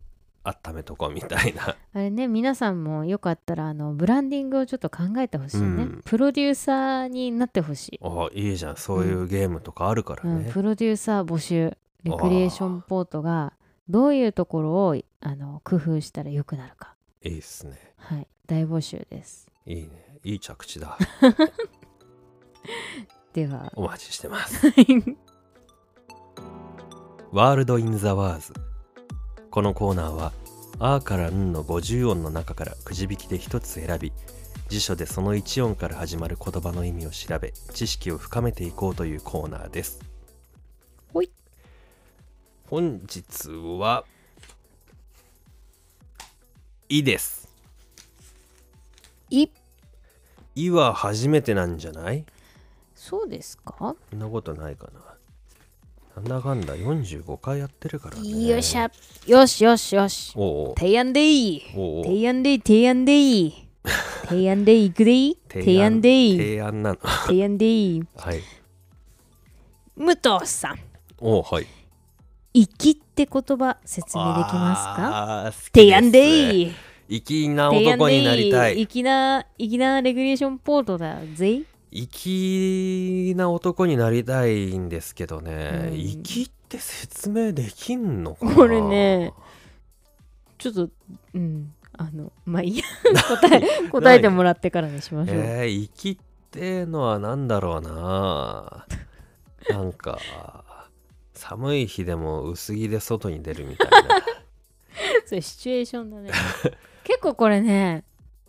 [0.49, 6.01] 温めとこうみたいな、 あれね皆さんもよかったらあのブランディングをちょっと考えてほしいね、うん。
[6.03, 8.77] プロデューサーになってほしい、おいいじゃん。
[8.77, 13.53] そういうゲームとかあるからうん、ね、プロデューサー募集レクリエーションポートが
[13.88, 16.95] どういうところをあの工夫したら良くなるか。
[17.21, 17.93] いいっすね。
[17.97, 18.27] はい。
[18.47, 19.51] 大募集です。
[19.65, 20.19] いいね。
[20.23, 20.97] いい着地だ。
[23.33, 23.71] では。
[23.75, 24.67] お待ちしてます。
[27.31, 28.53] ワールド・イン・ザ・ワーズ。
[29.51, 30.31] このコーナーは
[30.80, 34.12] 「あ」から「ん」の50音の中からくじ引きで一つ選び
[34.70, 40.00] 辞書でその1音から始まる言葉の意味を調べ知識を深めていこうというコーナーです。
[41.13, 41.32] ほい。
[42.70, 44.06] 本日は
[46.88, 47.50] 「い」です。
[49.32, 49.48] い
[50.56, 52.26] 「い」は初めてなんじゃない？
[52.96, 53.96] そうですか？
[54.12, 55.00] そんなことないかな
[56.19, 58.45] なんだかんだ45回やってるからね。
[58.45, 58.91] よっしゃ。
[59.25, 60.34] よしよしよし。
[60.36, 60.75] おうおう。
[60.77, 62.03] 提案でいいおうおう。
[62.03, 63.67] 提案でいい提案でいい
[64.27, 65.29] 提案でいくでい。
[65.29, 66.99] い提案でいい提案なの。
[67.25, 68.41] 提案でいいはい。
[69.95, 70.79] 武藤さん。
[71.19, 71.67] おうはい。
[72.53, 75.51] 粋って言葉説明できますか？
[75.53, 78.86] す提案でいい粋な男になりたい。
[78.88, 85.89] 粋な粋なレギュレーションポートだぜ粋な男になりたいんですけどね。
[85.91, 85.97] うん。
[86.23, 88.56] 粋って説明できんのかな？
[88.56, 89.34] これね
[90.58, 90.89] ちょっと
[91.34, 91.73] うん。
[91.97, 92.84] あのまあいいや。
[93.41, 96.17] 答え答えてもらってからにしましょう、えー、粋っ
[96.52, 98.86] てのは何だろうな？
[99.69, 100.19] なんか
[101.34, 103.97] 寒い日でも薄着で外に出るみたいな。
[105.25, 106.32] それシチュエーションだね。
[107.04, 108.04] 結構これね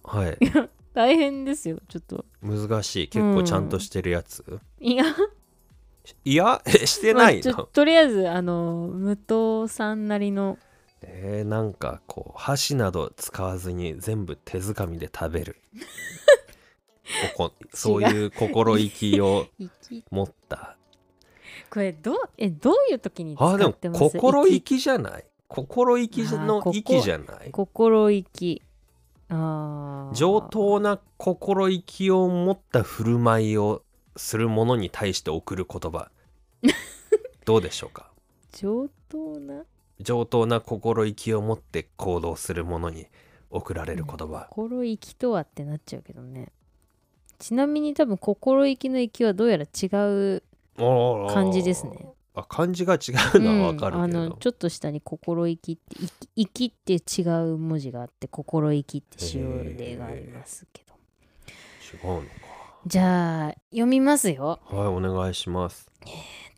[0.04, 0.38] はい
[0.94, 2.24] 大変ですよちょっと。
[2.42, 3.08] 難しい。
[3.08, 4.44] 結構ちゃんとしてるやつ、
[4.80, 5.04] いや。
[6.24, 6.62] いや？
[6.66, 10.58] え してないまあとりあえずあの武藤さんなりの。
[11.02, 15.56] えー、なんかこう箸など使わずに全部手づかみで食べる。
[17.36, 20.76] ここそういう心意気を粋持った。
[21.70, 25.24] これどうえどういう時に使あーでもってます心意粋気じゃない？
[25.48, 27.50] 心意気の意じゃない？
[27.50, 28.62] 心意気
[30.12, 33.82] 上等な心意気を持った振る舞いを
[34.16, 36.10] する者に対して送る言葉。
[37.44, 38.10] どうでしょうか？
[38.52, 39.64] 上等な？
[40.00, 43.06] 上等な心意気を持って行動する者に
[43.50, 46.52] 送られる言葉、心意気とはってなっちゃうけどね。
[47.38, 49.86] ちなみに多分心意気の意気はどうやら違
[50.36, 50.42] う
[51.32, 52.98] 感じですねあ漢字が違
[53.34, 55.96] うのはわかるうん、あけど、のちょっと下に「心意気」って
[56.36, 60.90] 「意気」って違う文字があって「心意気」って塩例がありますけど。
[61.92, 62.22] 違うの
[62.86, 64.60] じゃあ読みますよ。
[64.68, 65.90] かはいお願いします。
[66.06, 66.12] えっ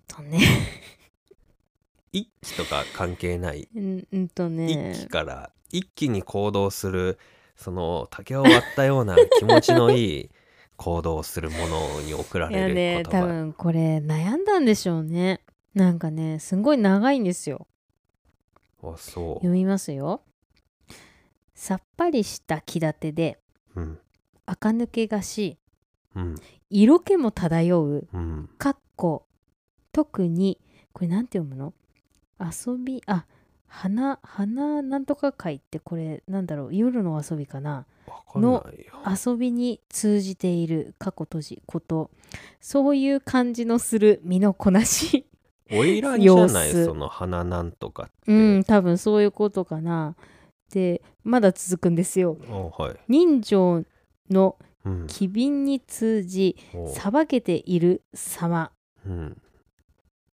[0.06, 0.38] とね。
[2.12, 3.66] 一気とか関係ない。
[3.74, 4.92] うんうんとね。
[4.92, 7.18] 一気から一気に行動する
[7.56, 10.30] その竹を割ったような気持ちのいい
[10.76, 15.40] 行動をするものに送らいやれる言ね多葉、分これ悩んだんでしょうね
[15.74, 17.66] なんかねすんごい長いんですよ。
[18.82, 20.22] あそ読みますよ。
[21.54, 23.38] さっぱりした気立てで
[23.76, 23.98] ううん。
[24.44, 25.56] 垢抜けがし
[26.14, 26.34] うん。
[26.68, 28.50] 色気も漂ううん。
[28.58, 29.26] かっこ
[29.92, 30.58] 特に
[30.92, 31.72] これなんて読むの？
[32.40, 33.24] 遊びあ
[33.66, 37.86] 花花なんとか会ってこれなんだろう夜の遊びかな？
[38.06, 38.64] わかんないよ。
[39.26, 42.10] 遊びに通じている過去閉じこと。
[42.60, 45.26] そういう感じのする身のこなし
[45.70, 46.72] おいじゃない？
[46.72, 50.16] その花なんとかって、うん多分そういうことかな。
[50.72, 52.38] でまだ続くんですよ。
[52.48, 53.84] あはい、人情
[54.30, 55.06] のうん。
[55.06, 58.72] 機敏に通じおさばけている様。
[59.06, 59.42] うん。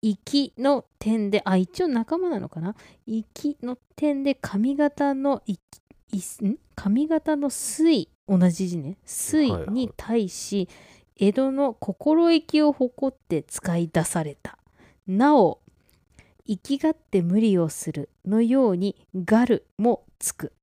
[0.02, 2.76] 息の点であ一応仲間なのかな？
[3.06, 5.58] 息の点で髪型のい
[6.14, 6.58] いん？
[6.74, 8.98] 髪型の水同じ字ね。
[9.06, 9.70] 水はいはい。
[9.72, 10.68] に対し、
[11.18, 14.58] 江戸の心意気を誇って使い出された
[15.10, 15.60] なお
[16.48, 20.54] 生きがって無理をするのようにガルもつく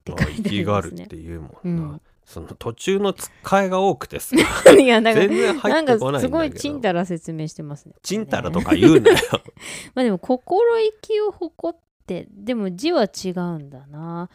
[0.00, 0.96] って書いてあ生きりますね。
[0.96, 2.00] がるっていうもんな、うん。
[2.24, 4.36] その途中のつっかえが多くてさ。
[4.72, 6.10] いやなんか全然入ってこないんだけど。
[6.10, 7.94] んかすごいちんたら説明してますね。
[8.02, 9.16] ちんたらとか言うなよ。
[9.94, 14.30] まあでも心意気を誇ってでも字は違うんだな。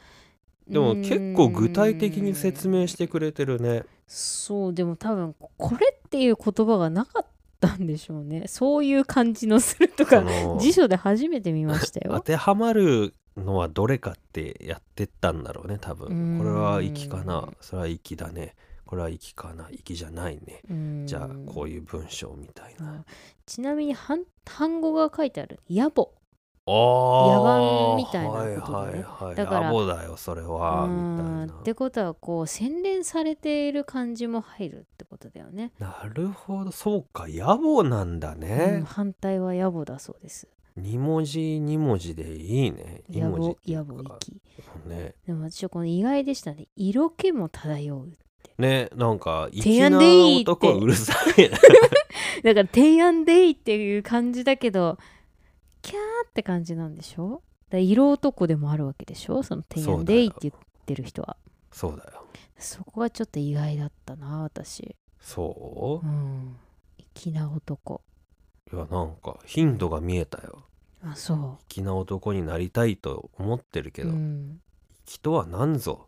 [0.67, 3.83] でも結構具体的に説明してくれてるね。
[4.07, 7.29] そうでも多分これっていう言葉がなかった
[7.73, 8.43] んでしょうね。
[8.47, 16.37] そういう感じのするとそかの辞書で初めて見ました当よてはまるのはどれかってやってったんだろうね多分。
[16.37, 17.49] これは息かな。
[17.61, 18.55] それは息だね。
[18.85, 19.67] これは息かな。
[19.71, 20.61] 息じゃないね。
[20.69, 21.03] うん。
[21.07, 22.99] じゃあこういう文章みたいな。
[23.01, 23.05] あ
[23.45, 26.07] ちなみに半単語が書いてある野暮
[26.67, 28.51] 野蛮みたいなことで。
[28.51, 29.35] ねはいはいはい。
[29.35, 35.71] だから野暮だよそれはうみんたいってことはこう洗練されている感じも入るってことだよね。
[35.79, 36.71] ななるほど。
[36.71, 40.47] そうか野暮なんだうんね、反対は野暮だそうです。
[40.75, 43.03] 二文字二文字でいいね。
[43.09, 43.93] 二野暮野か。
[43.93, 44.41] 暮き。
[44.89, 45.15] ね。
[45.25, 46.67] でも私はこの意外でしたね。
[46.75, 48.11] 色気も漂う
[48.57, 50.51] ねなんか提案でいいって。
[50.51, 51.57] 男うるさいな
[52.43, 54.97] だから提案でいいっていう感じだけど
[55.85, 57.41] キャーって感じなんでしょ？
[57.69, 59.43] だ色男でもあるわけでしょ？
[59.43, 60.53] その提案でいいって言っ
[60.85, 61.37] てる人は。
[61.71, 62.25] そうだよ。
[62.57, 64.95] そこがちょっと意外だったな私。
[65.19, 66.07] そう？
[66.07, 66.55] うん。
[67.13, 68.01] 粋な男。
[68.73, 70.63] いやなんか頻度が見えたよ。
[71.03, 74.59] あそ粋な男になりたいと思ってるけう、ど、うん、
[75.05, 76.07] 粋とは何ぞ？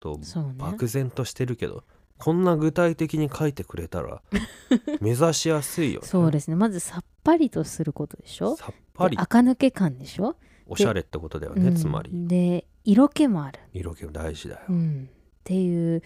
[0.00, 0.54] とそうね。
[0.58, 1.84] 漠然としてるけど、
[2.18, 4.20] こんな具体的に書いてくれたら
[5.00, 6.06] 目指しやすいよね。
[6.08, 6.56] そうですね。
[6.56, 8.56] まずさっぱりとすることでしょ？
[8.56, 9.16] さっぱり。
[9.16, 11.74] で垢抜け感でしょ、おしゃれってことだよね、うん。
[11.74, 12.10] つまり。
[12.12, 16.02] で色気もある、色気大事だよ、うん、っていう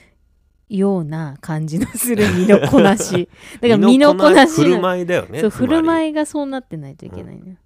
[0.69, 3.29] ような感じのする身のこなし。
[3.61, 7.59] だから身のこなし振るの舞いだよねそう振る舞いがそうなってないといけないね、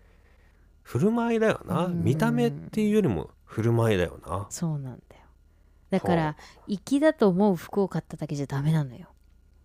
[0.82, 1.86] 振る舞いだよな。
[1.86, 2.04] うん。
[2.04, 4.46] 見た目っていうよりも振る舞いだよな。
[4.50, 5.22] そうなんだよ。
[5.90, 6.36] だから
[6.68, 9.08] 粋だと思う服を買っただけじゃダメなのよ。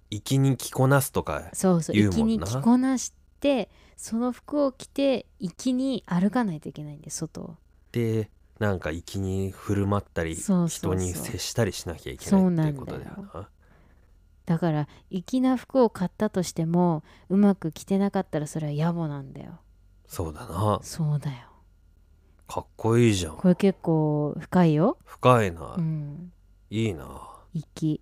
[0.09, 2.97] 粋に着こなすとかそうそう粋に着こな
[3.45, 7.55] してその服を着て粋に歩かないといけないんで外を。
[7.91, 13.49] でなんか粋に振る舞ったり人に接したりしなきゃいけなないっていうことだよな。
[14.45, 19.59] だから粋な服を買ったとしてもうまく着てなかったらそれは野暮なんだよ。
[20.07, 20.79] そうだな。
[20.81, 21.37] そうだよ。
[22.47, 23.37] かっこいいじゃん。
[23.37, 24.97] これ結構深いよ。
[25.03, 26.31] 深いな、うん。
[26.69, 27.05] いいな。
[27.53, 28.01] 粋。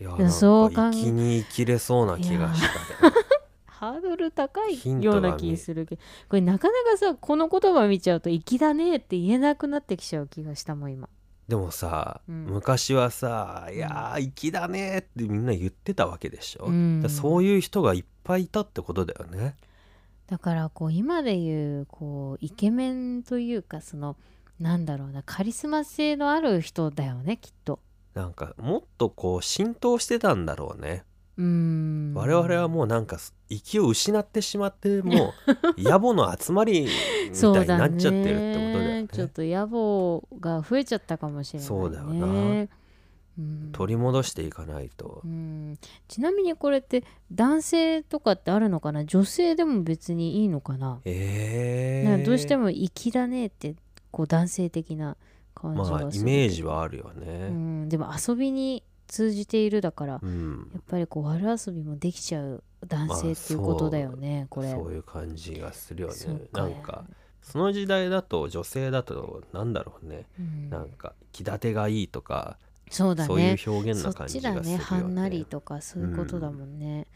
[0.00, 2.60] いやそうか粋に生きれそうな気がし
[3.00, 3.14] たね
[3.82, 11.08] ハードル高いような気するけどこれなかなかさこの言葉見ちゃうと粋だねって言えなくなってきちゃう気がしたもん今。
[11.48, 12.44] でもさ、うん。
[12.46, 17.04] 昔はさ「いやー粋だね」ってみんな言ってたわけでしょ、うん。
[17.08, 19.56] そういう人がいっぱいいたってことだよね。
[20.28, 24.16] だからこう今で言うこうイケメンというかその
[24.60, 27.80] なんだろうなカリスマ性のある人だよねきっと。
[28.14, 31.02] なんかもっとこう浸透してたんだろうね、
[31.36, 32.14] うーん。
[32.14, 33.18] 我々はもうなんか
[33.52, 35.34] 息を失ってしまって も
[35.76, 36.88] う野暮の集まりみ
[37.30, 39.02] たそいうになだっちゃってるってことだよね。
[39.02, 39.08] ね。
[39.08, 41.68] ちょっと野暮が増えちゃったかもしれないね。
[41.68, 42.68] そうだよな。
[43.38, 43.70] うん。
[43.72, 45.22] 取り戻していかないと。
[45.24, 45.78] う、ん。
[46.08, 49.04] ちなみにこれって男性とかってあるのかな？
[49.04, 52.02] 女性でも別にいいのかな,、え。
[52.06, 53.74] ー、なんかどうしても粋だねって
[54.10, 55.16] こう男性的な
[55.54, 64.70] 感じがするまあイメージはあるようねん、でも遊びに通じているだからうん、やっぱりこう悪遊びもできちゃう男性っていうことだよね、これ。
[64.72, 66.14] そういう感じがするよね。
[66.14, 67.04] そうなんか
[67.42, 70.70] その時代だと女性だとなんだろうね、うん。
[70.70, 72.58] なんか気立てがいいとか、
[72.90, 74.84] そうだそういうね表現そっな感じちだがするよね。
[74.84, 74.84] ね。
[74.84, 77.06] はんなりとかそういうことだもんね、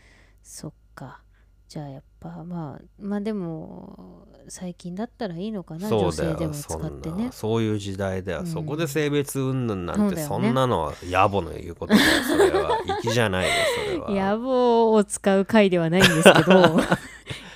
[0.43, 1.23] そっか
[1.69, 7.27] じゃあやっぱまあまあでも最近だったらいいのかな女性でも使ってね。
[7.27, 8.47] なそういう時代だよ、うん。
[8.47, 13.53] そこで性別云々なんてそんなのは野暮の言うことだよそれは粋じゃないよ
[13.85, 14.33] それは。
[14.33, 16.81] 野望を使う回ではないんですけど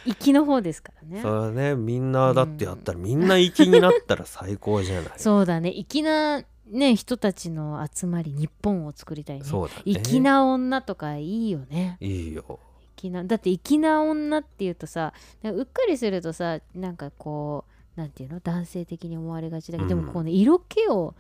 [0.19, 1.23] 粋の方ですからね。
[1.23, 5.13] それはねみんなだってやったら、みんな粋になったら最高じゃない。
[5.17, 5.73] そうだね。
[5.73, 9.45] 粋なね人たちの集まり日本を作りたいね。
[9.45, 9.83] そうだね。
[9.85, 11.99] 粋な女とかいいよね。
[12.01, 12.59] いいよ
[13.01, 17.65] 粋なだって粋な女っていうとさうっかりするとさなんかこ
[17.97, 18.41] うなんていうの？
[18.41, 20.03] 男性的に思われがちだけど、うん。
[20.03, 21.15] でもこの色気を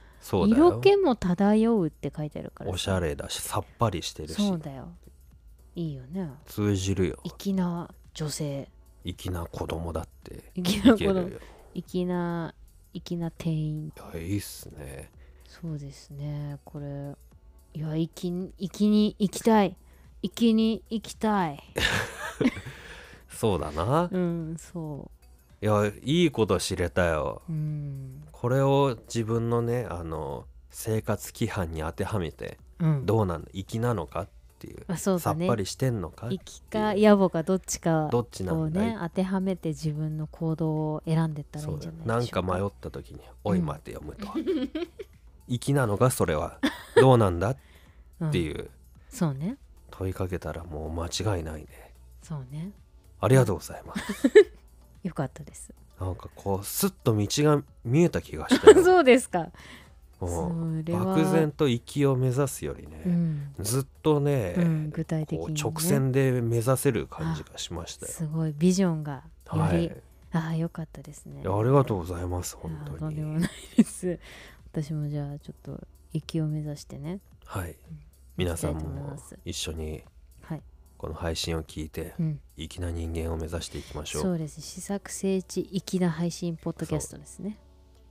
[0.46, 4.34] 色気も漂うって書いてあるからおしゃれだしさっぱりしてるし。
[4.34, 4.88] そうだよ。
[5.74, 6.30] いいよね。
[6.46, 7.18] 通じるよ。
[7.24, 8.68] 粋な女性。
[9.04, 10.44] 粋な子供だって。
[10.54, 11.30] 粋な子供。
[11.74, 12.54] 粋な
[12.94, 13.86] 粋な店員。
[13.88, 15.10] いやいいっすね。
[15.46, 16.58] そうですね。
[16.64, 16.86] これ
[17.74, 19.76] いや粋粋に行きたい
[20.22, 21.62] 粋に行きたい。
[23.28, 24.08] そうだな。
[24.10, 25.10] うんそ
[25.62, 27.42] いやいいこと知れたよ。
[27.48, 28.22] ううん。
[28.32, 33.06] これを自分のねあの生活規範に当てはめてうん。
[33.06, 34.84] どうなんだ粋なのかっていう。
[34.88, 35.40] あそうだね。
[35.40, 36.28] さっぱりしてんのか？
[36.28, 36.38] 粋
[36.70, 42.42] か野暮かどっちかどっちなんね当てはめて自分の行動を選んでったらいいそうんじゃないでしか。
[42.42, 44.26] なんか迷った時に「おい待てよ」むと
[45.48, 46.58] 「粋なのかそれは
[46.96, 47.60] どうなんだ?」って
[48.20, 48.26] う。
[48.26, 48.34] ん。
[48.34, 48.70] いう
[49.08, 49.56] そうね
[49.90, 51.68] 問いかけたらもう間違いないね。
[52.22, 52.72] そうね。
[53.20, 54.30] ありがとうございます。
[55.02, 55.74] よかったです。
[56.00, 58.82] なんかこうスッと道が見えた気がしたよ。
[58.84, 59.50] そうですか。
[60.20, 68.12] 漠然と粋を目指すよりね、うん、ずっとね、うん、具体的に、ね、直線で目指せる感じがしましたよ。
[68.12, 69.96] すごいビジョンがより、はい、
[70.32, 71.42] ああよかったですね。
[71.46, 73.14] ありがとうございますい本当に。
[73.14, 74.18] んでもないです。
[74.72, 77.20] 私もじゃあちょっと息を目指してね。
[77.46, 77.76] はい、
[78.40, 80.02] 皆さんも一緒に
[80.40, 80.62] はい、
[80.96, 84.22] この配信を聞いてうん、粋な人間を目指していきましょ。
[84.22, 84.62] そううです。
[84.62, 87.58] 試作聖地粋な配信ポッドキャストですね。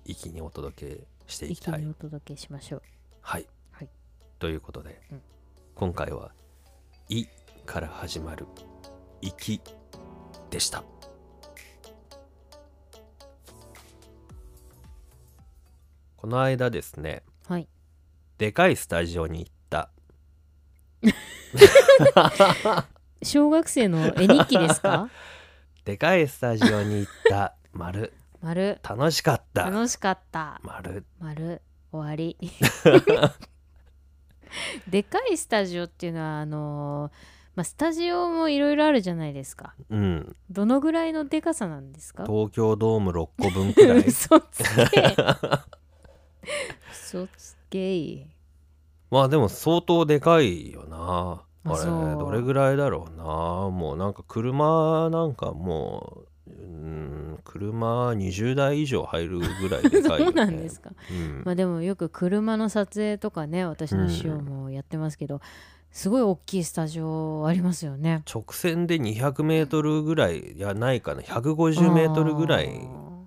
[0.05, 1.83] 粋にお届けしていきたい。
[1.83, 2.81] お届けしましょう。
[3.21, 3.89] はい、はい。
[4.37, 5.21] ということで、うん。
[5.73, 6.31] 今回は
[7.09, 7.25] 「い」
[7.65, 8.45] から始まる
[9.23, 9.59] 「粋」
[10.51, 10.83] でした。
[16.17, 17.67] この間ですねはい。
[18.37, 19.49] でかいスタジオに行
[23.23, 25.09] 小学生の絵日記ですか？
[25.85, 28.13] でかいスタジオに行った丸。
[28.41, 28.79] 丸。
[28.87, 29.63] 楽しかった。
[29.69, 30.59] 楽しかった。
[30.63, 31.03] 丸。
[31.19, 31.61] 丸。
[31.91, 32.37] 終わり。
[34.87, 37.11] でかいスタジオっていうのはあのー
[37.55, 39.73] まあ、スタジオもいろいろあるじゃないですか。
[39.89, 40.35] うん。
[40.49, 42.25] どのぐらいのでかさなんですか？
[42.25, 44.05] 東京ドーム6個分くらい。
[44.07, 45.15] 嘘つけ。
[46.91, 48.27] 嘘つけ
[49.11, 51.43] まあでも相当でかいよな。
[51.65, 53.23] あれどれぐらいだろうな。
[53.69, 60.91] もうなんか車なんかもううん車20台以上入るぐらいでかいよ、ね、 そうなんですか。
[61.11, 61.41] うん。
[61.45, 65.41] まあでもよく車の撮影とかね私の師匠もやってますけど、
[65.91, 68.23] すごい大きいスタジオありますよね。
[68.31, 71.21] 直線で200メートルぐらいいやないかな。
[71.21, 72.69] 150メートルぐらい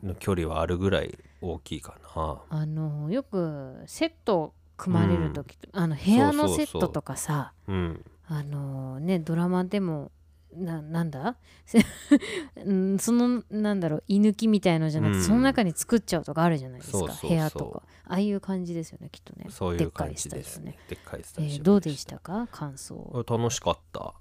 [0.03, 2.43] あの距離はあるぐらい大きいかな。
[2.49, 10.11] あのよくセット組まれる時と、あの部屋のセットとかさうんあのねドラマでも
[10.55, 11.37] ななんだ？
[12.99, 15.25] そのなんだろう居抜きみたいのじゃなくて、うん。
[15.25, 17.83] その中に作っちゃうとかあるじゃないですか部屋とか。
[18.05, 19.47] ああいう感じですよねきっとね。
[19.49, 20.77] そういう感じですね。
[20.89, 21.63] でっかいスえタジオ。
[21.63, 22.49] ーどうでしたか？
[22.53, 23.25] 感想。
[23.27, 24.15] 楽しかった。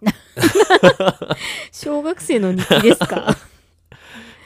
[1.72, 3.36] 小学生の日記ですか？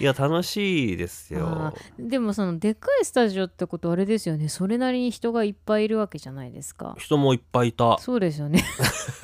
[0.01, 4.49] いや楽しいですあよでもそのでっかいスタジオってことあれですよね。
[4.49, 6.95] それなりに人がいっぱいいるわけじゃないですか。
[6.99, 7.99] 人もいっぱいいた。
[7.99, 8.63] そうですよね。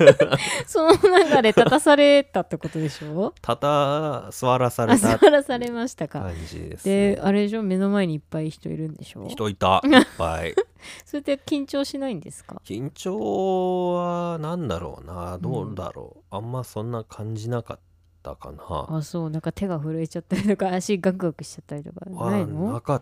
[0.67, 3.33] その中で立たされたってことでしょ？
[3.41, 5.17] ただ座らさあれた。
[5.17, 6.19] 座らされましたか。
[6.21, 7.15] 感じです、ね。
[7.15, 7.63] で、あれでしょ？
[7.63, 9.25] 目の前にいっぱい人いるんでしょ？
[9.29, 9.81] 人いた。
[9.85, 10.53] いっぱい。
[11.05, 12.61] それって緊張しないんですか？
[12.65, 15.37] 緊張はなんだろうな。
[15.39, 17.83] どうだろう、あんまそんな感じなかった
[18.33, 18.97] かな。
[18.97, 23.01] あそうなんか手が震えちゃったりとか足ガクガクしちゃったりとかないはのなかっ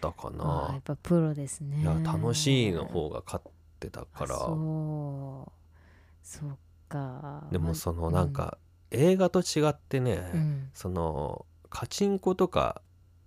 [0.00, 1.82] たかあやなっぱプロですね。
[1.82, 3.44] いや楽しいの方が勝っ
[3.76, 4.36] ってたから。
[4.36, 5.52] そう。
[6.22, 6.56] そっ
[6.88, 7.44] か。
[7.52, 8.58] でもそのなんか、
[8.90, 9.00] うん。
[9.00, 10.70] 映画と違ってね、うん。
[10.74, 12.80] そのカチンコとか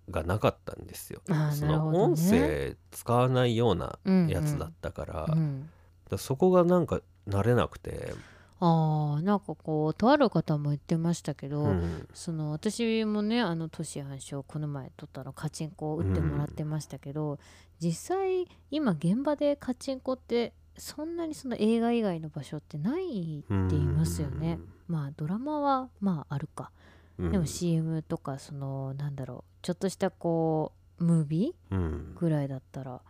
[0.10, 1.22] がなかったんですよ。
[1.30, 5.70] あーその音声使わないようなうんやつだったから,、うん
[6.18, 8.16] そこがなんか慣れなくて、
[8.62, 17.40] あーなんかこうとある方も言ってましたけど、うんその私もねあの都市反射この前撮ったのカチンコを打ってもらってましたけど、
[17.80, 24.60] 実際今現場でカチンコってそんなにその映画以外の場所ってないって言いますよね。
[24.88, 26.72] まあドラマはまああるか、
[27.18, 27.32] うん。
[27.32, 32.14] でも CM とかそのなんだろうちょっとしたこうムービうん。
[32.16, 33.02] ーぐらいだったら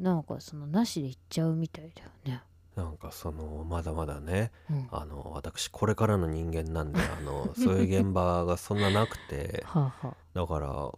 [0.00, 2.42] なんかそのなしで行っちゃうみたいだよね。
[2.76, 10.90] なんかそのまだまだねうん、はあの私これからの人間なんであの そういう現場がそんななくて あ、はあ、だから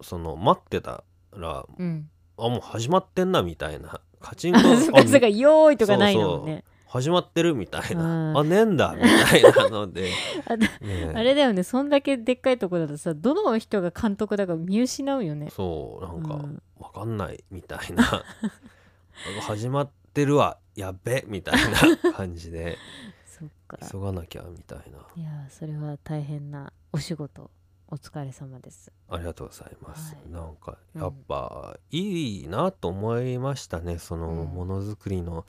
[0.00, 2.10] その待ってたらうん。
[2.36, 6.64] あもう始まってんなみたいな カチンコあそっかーいとかないのもんね。
[6.88, 8.38] 始まってるみたいな、うん。
[8.38, 10.10] あねえんだみたいなので、
[10.46, 10.68] あね。
[11.12, 15.50] あれだよねそんだけでっかいとこだとさどの人が監督だか見失うよね。
[15.50, 16.62] そうなんかうん。
[16.78, 18.24] わかんないみたいな。
[19.42, 20.58] 始まってるわ。
[20.76, 21.24] やっべ。
[21.26, 21.54] みたい
[22.02, 22.76] な 感じで。
[23.24, 23.78] そっか。
[23.90, 25.06] 急がなきゃみたいな。
[25.16, 27.50] いやーそれは大変なお仕事。
[27.88, 28.90] お疲れ様です。
[29.08, 30.30] ありがとうございます、はい。
[30.30, 31.00] なんかうん。
[31.02, 33.98] やっぱいいなと思いましたね。
[33.98, 34.46] そのうん。
[34.48, 35.46] ものづくりの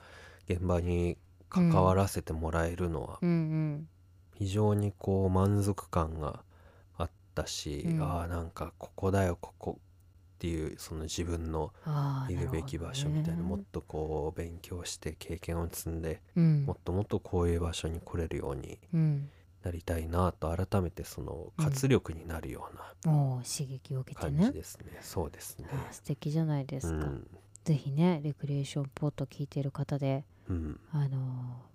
[0.48, 3.30] 現場に関わらせてもらえるのは、うん。
[3.30, 3.88] うん。
[4.34, 6.44] 非常にこう満足感が
[6.98, 8.02] あったし、うん。
[8.02, 9.80] ああなんかここだよここ
[10.36, 11.72] っていうその自分の
[12.28, 13.42] いるべき場所みたいなね。
[13.42, 16.64] もっとこう勉強して経験を積んでうん。
[16.66, 19.30] もっともっとこういう場所に来れるようにうん。
[19.64, 22.70] なりたいなと改めてその活力になるよ
[23.04, 24.52] うおー刺激を受けてな感じね。
[24.52, 25.66] ですね、そうですね。
[25.90, 26.94] 素敵じゃないですか。
[26.94, 27.26] うん、
[27.64, 31.18] ぜひねレクリエーションポート聞いてる方でうん、あの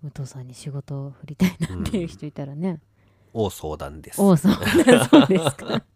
[0.02, 2.80] ー武藤さんに仕事を振りたいなっていう人いたらね。
[3.34, 4.20] 大相談です。
[4.20, 4.60] おおそうそ
[5.24, 5.84] うですか。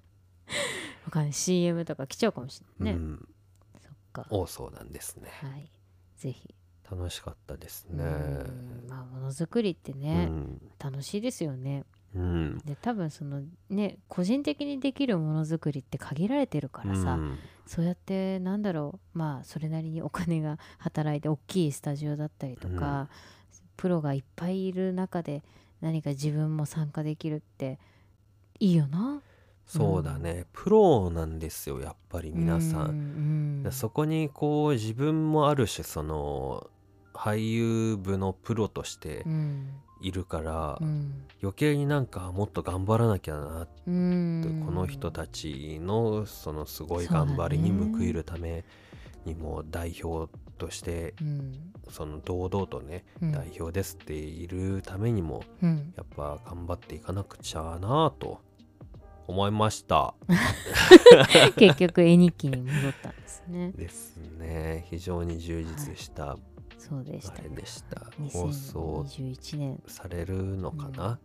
[1.07, 3.00] わかんない CM とか来ちゃうかもしれないね。
[3.00, 3.28] うん、
[3.80, 4.26] そっか。
[4.30, 5.70] 大相談ですねはい。
[6.18, 6.54] ぜひ。
[6.88, 11.84] 楽しかったですうねんまあものづくりってうね、ん、楽しいですよね。
[12.14, 23.09] うんで多分そのね個人的にできるものづくりって限られてるからさ、うんそうやってなんだろうまあそれなりにお金が働いて大きいスタジオだったりとか、
[23.76, 25.42] プロがいっぱいいる中で
[25.80, 27.80] 何か自分も参加できるって
[28.61, 29.20] いいよな
[29.66, 36.70] そうだね、プロなんですよやっぱり皆さん、うんでそこにこう自分もある種その
[37.12, 39.68] 俳優部のプロとしてうん。
[40.02, 41.24] いるから、うん。
[41.42, 48.64] 余計になんかもっと頑張らなきゃなって、うんこの人たちのそのすごい頑張りに報いるため
[49.24, 51.72] にも代表としてうん。
[51.88, 53.32] その堂々とね、うん。
[53.32, 55.94] 代表ですっているためにもうん。
[55.96, 58.40] やっぱ頑張っていかなくちゃなと
[59.26, 60.14] 思いました。
[61.56, 63.72] 結局絵日記に戻ったんですね。
[63.72, 64.86] ですね。
[64.88, 66.36] 非常に充実した
[66.78, 67.34] そうでした。
[67.34, 69.82] あれでした、放送2021年。
[69.86, 71.18] されるのかな、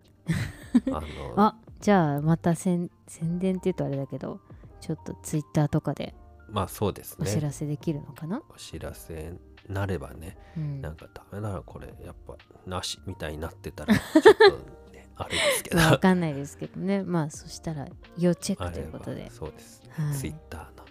[0.87, 1.01] あの
[1.37, 4.39] あじゃあまた宣宣伝って言うとあれだけど
[4.79, 6.15] ちょっとツイッターとかで
[6.49, 9.33] まあそうですお知ねらせできるのかな、お知らせ
[9.69, 10.81] なればねうん。
[10.81, 11.93] なんかダメならこれ。
[12.03, 12.35] やっぱ
[12.65, 15.77] なしみたいになってたらちょっとねあれですけど。
[15.77, 17.03] まあわかんないですけどね。
[17.03, 17.87] まあそしたら
[18.17, 19.29] 要チェックということで。
[19.31, 19.83] そうです。
[19.83, 20.15] ね、はい。
[20.15, 20.85] ツイッターの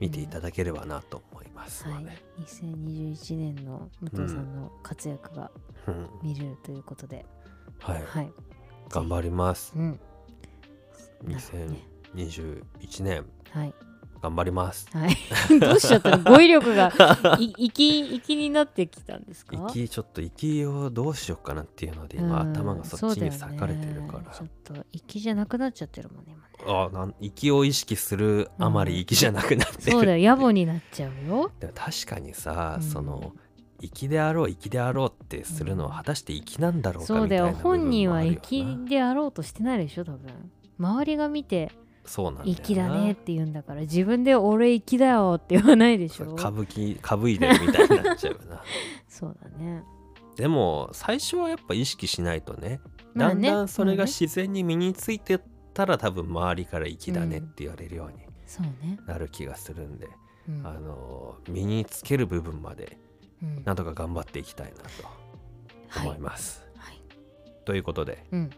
[0.00, 2.04] 見ていただければなと思いますはい。
[2.04, 5.50] ので、、2021年の武藤さんの活躍が
[5.86, 6.08] うん。
[6.22, 7.24] 見れるということで、
[7.80, 8.32] はい、はい、
[8.90, 9.72] 頑張ります。
[9.74, 10.00] うん、
[11.24, 13.24] なるほどね2021年。
[13.50, 13.74] はい、
[14.20, 14.86] 頑張ります。
[14.92, 15.16] はい、
[15.60, 16.24] どうしちゃったの？
[16.24, 16.92] 語彙力が
[17.38, 19.56] いききになってきたんですか？
[19.70, 22.52] 息ちょっと息をどうしようかなっていうので今うん。
[22.52, 26.42] 頭がそっちにそうだよね割かれてるから、ちょっと息じゃなくなっちゃってるもんね今ね。
[26.66, 30.36] あなん息を意識するあまり息じゃなくなってる、そうだよ。
[30.36, 31.50] 野暮になっちゃうよ。
[31.60, 32.82] でも確かにさ、うん。
[32.82, 33.32] その
[33.80, 40.50] 粋であろう粋であろうってするのはうん果たして粋なんだろうかそうだよみたいな部分もある本人は粋であろうとしてないでしょ多分。
[40.80, 41.70] 周りが見て
[42.08, 46.32] そうなんだ粋だねって言うんだから自分で俺粋だよって言わないでしょ。
[46.32, 48.62] 歌舞伎歌舞いでるみたいになっちゃうな。
[49.06, 49.84] そうだね。
[50.36, 52.80] でも最初はやっぱ意識しないとね。
[53.14, 55.40] だんだんそれが自然に身についてっ
[55.74, 60.08] たら多分周りから粋だねって言われるようになる気がするんで、
[60.48, 60.66] うん。
[60.66, 62.96] あの身につける部分まで
[63.42, 63.62] うん。
[63.64, 66.66] なんとか頑張っていきたいなと思います。
[66.76, 67.02] はい。
[67.66, 68.50] ということでうん。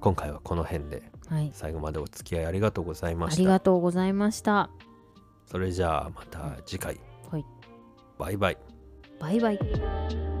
[0.00, 3.60] 今回はこの辺ではい最後までお付き合いありがとうございまありがした。
[3.60, 4.68] とうございました
[5.46, 6.98] それじゃあまた次回。
[7.30, 7.44] はい
[8.18, 8.58] バイバイ。
[9.18, 10.31] バイバイ